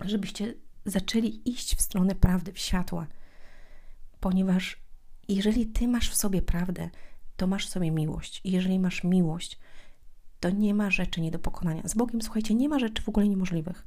żebyście 0.00 0.54
zaczęli 0.84 1.42
iść 1.44 1.76
w 1.76 1.82
stronę 1.82 2.14
prawdy, 2.14 2.52
w 2.52 2.58
światła. 2.58 3.06
Ponieważ 4.20 4.82
jeżeli 5.28 5.66
Ty 5.66 5.88
masz 5.88 6.10
w 6.10 6.16
sobie 6.16 6.42
prawdę, 6.42 6.90
to 7.38 7.46
masz 7.46 7.68
sobie 7.68 7.90
miłość. 7.90 8.40
I 8.44 8.50
jeżeli 8.50 8.78
masz 8.78 9.04
miłość, 9.04 9.58
to 10.40 10.50
nie 10.50 10.74
ma 10.74 10.90
rzeczy 10.90 11.20
nie 11.20 11.30
do 11.30 11.38
pokonania. 11.38 11.82
Z 11.84 11.94
Bogiem, 11.94 12.22
słuchajcie, 12.22 12.54
nie 12.54 12.68
ma 12.68 12.78
rzeczy 12.78 13.02
w 13.02 13.08
ogóle 13.08 13.28
niemożliwych. 13.28 13.86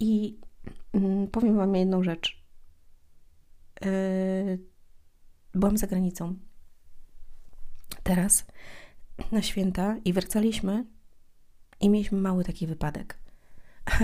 I 0.00 0.38
mm, 0.92 1.28
powiem 1.28 1.56
Wam 1.56 1.74
jedną 1.74 2.02
rzecz. 2.02 2.44
Yy, 3.84 4.58
byłam 5.54 5.78
za 5.78 5.86
granicą. 5.86 6.36
Teraz 8.02 8.46
na 9.32 9.42
święta 9.42 9.96
i 10.04 10.12
wracaliśmy 10.12 10.86
i 11.80 11.90
mieliśmy 11.90 12.20
mały 12.20 12.44
taki 12.44 12.66
wypadek. 12.66 13.18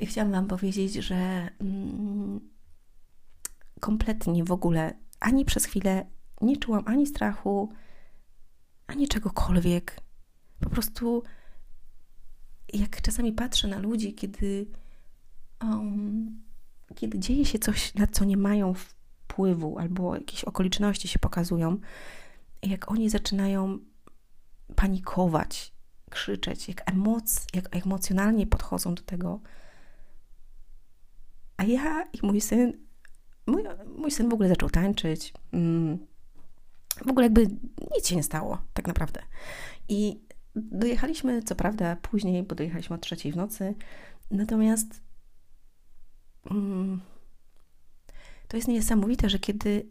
I 0.00 0.06
chciałam 0.06 0.32
Wam 0.32 0.46
powiedzieć, 0.46 0.94
że 0.94 1.48
mm, 1.60 2.40
kompletnie 3.80 4.44
w 4.44 4.52
ogóle 4.52 4.94
ani 5.20 5.44
przez 5.44 5.64
chwilę 5.64 6.13
nie 6.40 6.56
czułam 6.56 6.82
ani 6.86 7.06
strachu, 7.06 7.72
ani 8.86 9.08
czegokolwiek. 9.08 10.00
Po 10.60 10.70
prostu, 10.70 11.22
jak 12.72 13.02
czasami 13.02 13.32
patrzę 13.32 13.68
na 13.68 13.78
ludzi, 13.78 14.14
kiedy, 14.14 14.66
um, 15.62 16.42
kiedy 16.94 17.18
dzieje 17.18 17.44
się 17.44 17.58
coś, 17.58 17.94
na 17.94 18.06
co 18.06 18.24
nie 18.24 18.36
mają 18.36 18.74
wpływu, 18.74 19.78
albo 19.78 20.14
jakieś 20.14 20.44
okoliczności 20.44 21.08
się 21.08 21.18
pokazują, 21.18 21.78
jak 22.62 22.90
oni 22.90 23.10
zaczynają 23.10 23.78
panikować, 24.76 25.74
krzyczeć, 26.10 26.68
jak, 26.68 26.90
emoc, 26.90 27.46
jak 27.54 27.76
emocjonalnie 27.76 28.46
podchodzą 28.46 28.94
do 28.94 29.02
tego, 29.02 29.40
a 31.56 31.64
ja 31.64 32.04
i 32.12 32.26
mój 32.26 32.40
syn, 32.40 32.72
mój, 33.46 33.64
mój 33.96 34.10
syn 34.10 34.28
w 34.28 34.34
ogóle 34.34 34.48
zaczął 34.48 34.70
tańczyć. 34.70 35.32
Mm, 35.52 36.06
w 36.96 37.10
ogóle 37.10 37.26
jakby 37.26 37.46
nic 37.96 38.08
się 38.08 38.16
nie 38.16 38.22
stało, 38.22 38.58
tak 38.74 38.86
naprawdę. 38.86 39.22
I 39.88 40.20
dojechaliśmy, 40.56 41.42
co 41.42 41.54
prawda, 41.54 41.96
później, 41.96 42.42
bo 42.42 42.54
dojechaliśmy 42.54 42.96
o 42.96 42.98
trzeciej 42.98 43.32
w 43.32 43.36
nocy, 43.36 43.74
natomiast 44.30 45.02
mm, 46.50 47.00
to 48.48 48.56
jest 48.56 48.68
niesamowite, 48.68 49.30
że 49.30 49.38
kiedy 49.38 49.88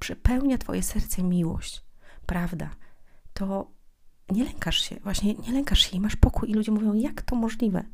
przepełnia 0.00 0.58
Twoje 0.58 0.82
serce 0.82 1.22
miłość, 1.22 1.84
prawda, 2.26 2.70
to 3.34 3.70
nie 4.30 4.44
lękasz 4.44 4.80
się, 4.80 4.96
właśnie 4.96 5.34
nie 5.34 5.52
lękasz 5.52 5.80
się 5.80 5.96
i 5.96 6.00
masz 6.00 6.16
pokój 6.16 6.50
i 6.50 6.54
ludzie 6.54 6.72
mówią, 6.72 6.94
jak 6.94 7.22
to 7.22 7.36
możliwe? 7.36 7.84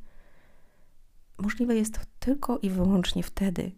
Możliwe 1.38 1.76
jest 1.76 1.94
to 1.94 2.00
tylko 2.18 2.58
i 2.58 2.70
wyłącznie 2.70 3.22
wtedy, 3.22 3.72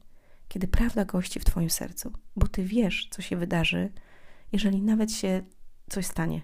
kiedy 0.49 0.69
prawda 0.69 1.05
gości 1.05 1.41
w 1.41 1.45
Twoim 1.45 1.71
sercu, 1.71 2.13
bo 2.37 2.49
Ty 2.49 2.65
wiesz, 2.65 3.09
co 3.11 3.23
się 3.23 3.37
wydarzy, 3.37 3.93
jeżeli 4.53 4.83
nawet 4.83 5.13
się 5.13 5.43
coś 5.91 6.07
stanie. 6.07 6.43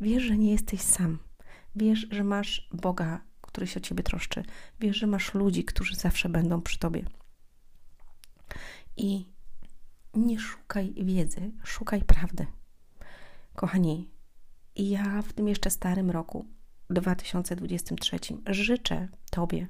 Wiesz, 0.00 0.22
że 0.22 0.38
nie 0.38 0.52
jesteś 0.52 0.80
sam. 0.80 1.18
Wiesz, 1.76 2.06
że 2.10 2.24
masz 2.24 2.68
Boga, 2.72 3.20
który 3.40 3.66
się 3.66 3.80
o 3.80 3.82
Ciebie 3.82 4.02
troszczy. 4.02 4.42
Wiesz, 4.80 4.96
że 4.96 5.06
masz 5.06 5.34
ludzi, 5.34 5.64
którzy 5.64 5.96
zawsze 5.96 6.28
będą 6.28 6.62
przy 6.62 6.78
Tobie. 6.78 7.04
I 8.96 9.26
nie 10.14 10.38
szukaj 10.38 10.94
wiedzy, 11.04 11.50
szukaj 11.64 12.02
prawdy. 12.04 12.46
Kochani, 13.54 14.10
ja 14.76 15.22
w 15.22 15.32
tym 15.32 15.48
jeszcze 15.48 15.70
starym 15.70 16.10
roku, 16.10 16.46
2023, 16.90 18.18
życzę 18.46 19.08
Tobie, 19.30 19.68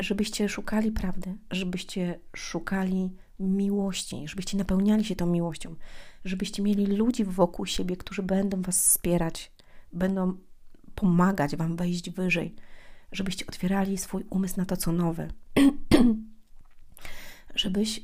żebyście 0.00 0.48
szukali 0.48 0.92
prawdy, 0.92 1.34
żebyście 1.50 2.20
szukali 2.36 3.10
miłości, 3.38 4.28
żebyście 4.28 4.58
napełniali 4.58 5.04
się 5.04 5.16
tą 5.16 5.26
miłością, 5.26 5.76
żebyście 6.24 6.62
mieli 6.62 6.86
ludzi 6.86 7.24
wokół 7.24 7.66
siebie, 7.66 7.96
którzy 7.96 8.22
będą 8.22 8.62
Was 8.62 8.88
wspierać, 8.88 9.52
będą 9.92 10.36
pomagać 10.94 11.56
Wam 11.56 11.76
wejść 11.76 12.10
wyżej, 12.10 12.54
żebyście 13.12 13.46
otwierali 13.46 13.98
swój 13.98 14.24
umysł 14.30 14.56
na 14.56 14.64
to, 14.64 14.76
co 14.76 14.92
nowe, 14.92 15.28
żebyś 17.54 18.00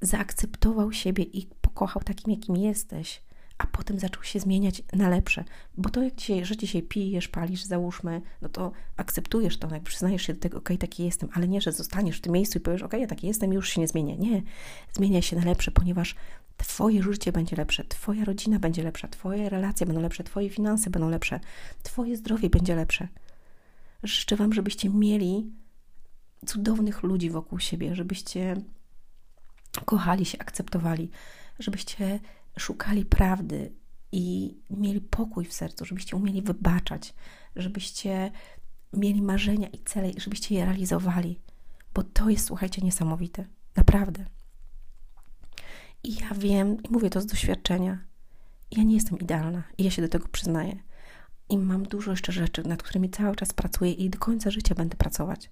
zaakceptował 0.00 0.92
siebie 0.92 1.24
i 1.24 1.46
pokochał 1.60 2.02
takim, 2.02 2.30
jakim 2.30 2.56
jesteś, 2.56 3.22
a 3.60 3.66
potem 3.66 3.98
zaczął 3.98 4.22
się 4.22 4.40
zmieniać 4.40 4.82
na 4.92 5.08
lepsze. 5.08 5.44
Bo 5.76 5.90
to, 5.90 6.02
jak 6.02 6.14
dzisiaj, 6.14 6.44
że 6.44 6.56
dzisiaj 6.56 6.82
pijesz, 6.82 7.28
palisz, 7.28 7.64
załóżmy, 7.64 8.22
no 8.42 8.48
to 8.48 8.72
akceptujesz 8.96 9.58
to, 9.58 9.74
jak 9.74 9.82
przyznajesz 9.82 10.22
się 10.22 10.34
do 10.34 10.40
tego, 10.40 10.58
okej, 10.58 10.76
okay, 10.76 10.88
taki 10.88 11.04
jestem, 11.04 11.28
ale 11.32 11.48
nie, 11.48 11.60
że 11.60 11.72
zostaniesz 11.72 12.18
w 12.18 12.20
tym 12.20 12.32
miejscu 12.32 12.58
i 12.58 12.60
powiesz, 12.60 12.82
okej, 12.82 12.88
okay, 12.88 13.00
ja 13.00 13.06
taki 13.06 13.26
jestem, 13.26 13.52
już 13.52 13.68
się 13.68 13.80
nie 13.80 13.88
zmienię. 13.88 14.16
Nie, 14.16 14.42
zmienia 14.92 15.22
się 15.22 15.36
na 15.36 15.44
lepsze, 15.44 15.70
ponieważ 15.70 16.14
Twoje 16.56 17.02
życie 17.02 17.32
będzie 17.32 17.56
lepsze, 17.56 17.84
Twoja 17.84 18.24
rodzina 18.24 18.58
będzie 18.58 18.82
lepsza, 18.82 19.08
Twoje 19.08 19.48
relacje 19.48 19.86
będą 19.86 20.02
lepsze, 20.02 20.24
Twoje 20.24 20.50
finanse 20.50 20.90
będą 20.90 21.10
lepsze, 21.10 21.40
Twoje 21.82 22.16
zdrowie 22.16 22.50
będzie 22.50 22.74
lepsze. 22.74 23.08
Życzę 24.02 24.36
Wam, 24.36 24.52
żebyście 24.52 24.88
mieli 24.88 25.52
cudownych 26.46 27.02
ludzi 27.02 27.30
wokół 27.30 27.58
siebie, 27.58 27.94
żebyście 27.94 28.56
kochali 29.84 30.24
się, 30.24 30.38
akceptowali, 30.38 31.10
żebyście 31.58 32.20
szukali 32.60 33.04
prawdy 33.04 33.72
i 34.12 34.56
mieli 34.70 35.00
pokój 35.00 35.44
w 35.44 35.52
sercu, 35.52 35.84
żebyście 35.84 36.16
umieli 36.16 36.42
wybaczać, 36.42 37.14
żebyście 37.56 38.30
mieli 38.92 39.22
marzenia 39.22 39.68
i 39.68 39.78
cele, 39.78 40.10
żebyście 40.16 40.54
je 40.54 40.64
realizowali, 40.64 41.40
bo 41.94 42.02
to 42.02 42.30
jest, 42.30 42.46
słuchajcie, 42.46 42.82
niesamowite. 42.82 43.46
Naprawdę. 43.76 44.24
I 46.04 46.14
ja 46.14 46.34
wiem, 46.34 46.82
i 46.82 46.90
mówię 46.90 47.10
to 47.10 47.20
z 47.20 47.26
doświadczenia, 47.26 47.98
ja 48.70 48.82
nie 48.82 48.94
jestem 48.94 49.18
idealna 49.18 49.62
i 49.78 49.84
ja 49.84 49.90
się 49.90 50.02
do 50.02 50.08
tego 50.08 50.28
przyznaję. 50.28 50.76
I 51.48 51.58
mam 51.58 51.82
dużo 51.82 52.10
jeszcze 52.10 52.32
rzeczy, 52.32 52.64
nad 52.64 52.82
którymi 52.82 53.10
cały 53.10 53.36
czas 53.36 53.52
pracuję 53.52 53.92
i 53.92 54.10
do 54.10 54.18
końca 54.18 54.50
życia 54.50 54.74
będę 54.74 54.96
pracować. 54.96 55.50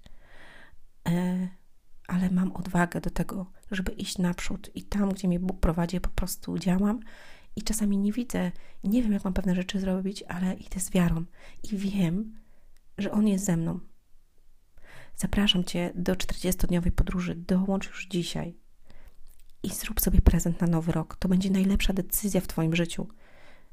E, 1.07 1.47
ale 2.07 2.29
mam 2.29 2.51
odwagę 2.51 3.01
do 3.01 3.09
tego, 3.09 3.45
żeby 3.71 3.91
iść 3.91 4.17
naprzód 4.17 4.69
i 4.75 4.83
tam, 4.83 5.09
gdzie 5.09 5.27
mnie 5.27 5.39
Bóg 5.39 5.59
prowadzi, 5.59 6.01
po 6.01 6.09
prostu 6.09 6.57
działam 6.57 6.99
i 7.55 7.63
czasami 7.63 7.97
nie 7.97 8.11
widzę, 8.11 8.51
nie 8.83 9.03
wiem, 9.03 9.13
jak 9.13 9.23
mam 9.23 9.33
pewne 9.33 9.55
rzeczy 9.55 9.79
zrobić, 9.79 10.23
ale 10.23 10.53
idę 10.53 10.79
z 10.79 10.89
wiarą 10.89 11.25
i 11.71 11.77
wiem, 11.77 12.39
że 12.97 13.11
On 13.11 13.27
jest 13.27 13.45
ze 13.45 13.57
mną. 13.57 13.79
Zapraszam 15.15 15.63
Cię 15.63 15.91
do 15.95 16.13
40-dniowej 16.13 16.91
podróży. 16.91 17.35
Dołącz 17.35 17.87
już 17.87 18.07
dzisiaj 18.07 18.55
i 19.63 19.69
zrób 19.69 20.01
sobie 20.01 20.21
prezent 20.21 20.61
na 20.61 20.67
nowy 20.67 20.91
rok. 20.91 21.15
To 21.15 21.29
będzie 21.29 21.49
najlepsza 21.49 21.93
decyzja 21.93 22.41
w 22.41 22.47
Twoim 22.47 22.75
życiu. 22.75 23.07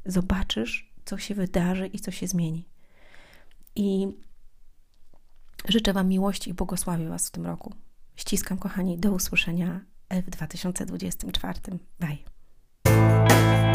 Zobaczysz, 0.07 0.93
co 1.05 1.19
się 1.19 1.35
wydarzy 1.35 1.87
i 1.87 2.01
co 2.01 2.11
się 2.11 2.27
zmieni. 2.27 2.69
I 3.77 4.09
życzę 5.69 5.93
Wam 5.93 6.09
miłości 6.09 6.51
i 6.51 6.55
błogosławię 6.55 7.09
Was 7.09 7.29
w 7.29 7.31
tym 7.31 7.47
roku. 7.47 7.75
Ściskam, 8.17 8.59
kochani, 8.59 8.99
do 8.99 9.13
usłyszenia 9.13 9.81
w 10.11 10.31
2024. 10.31 11.61
Bye. 12.01 13.66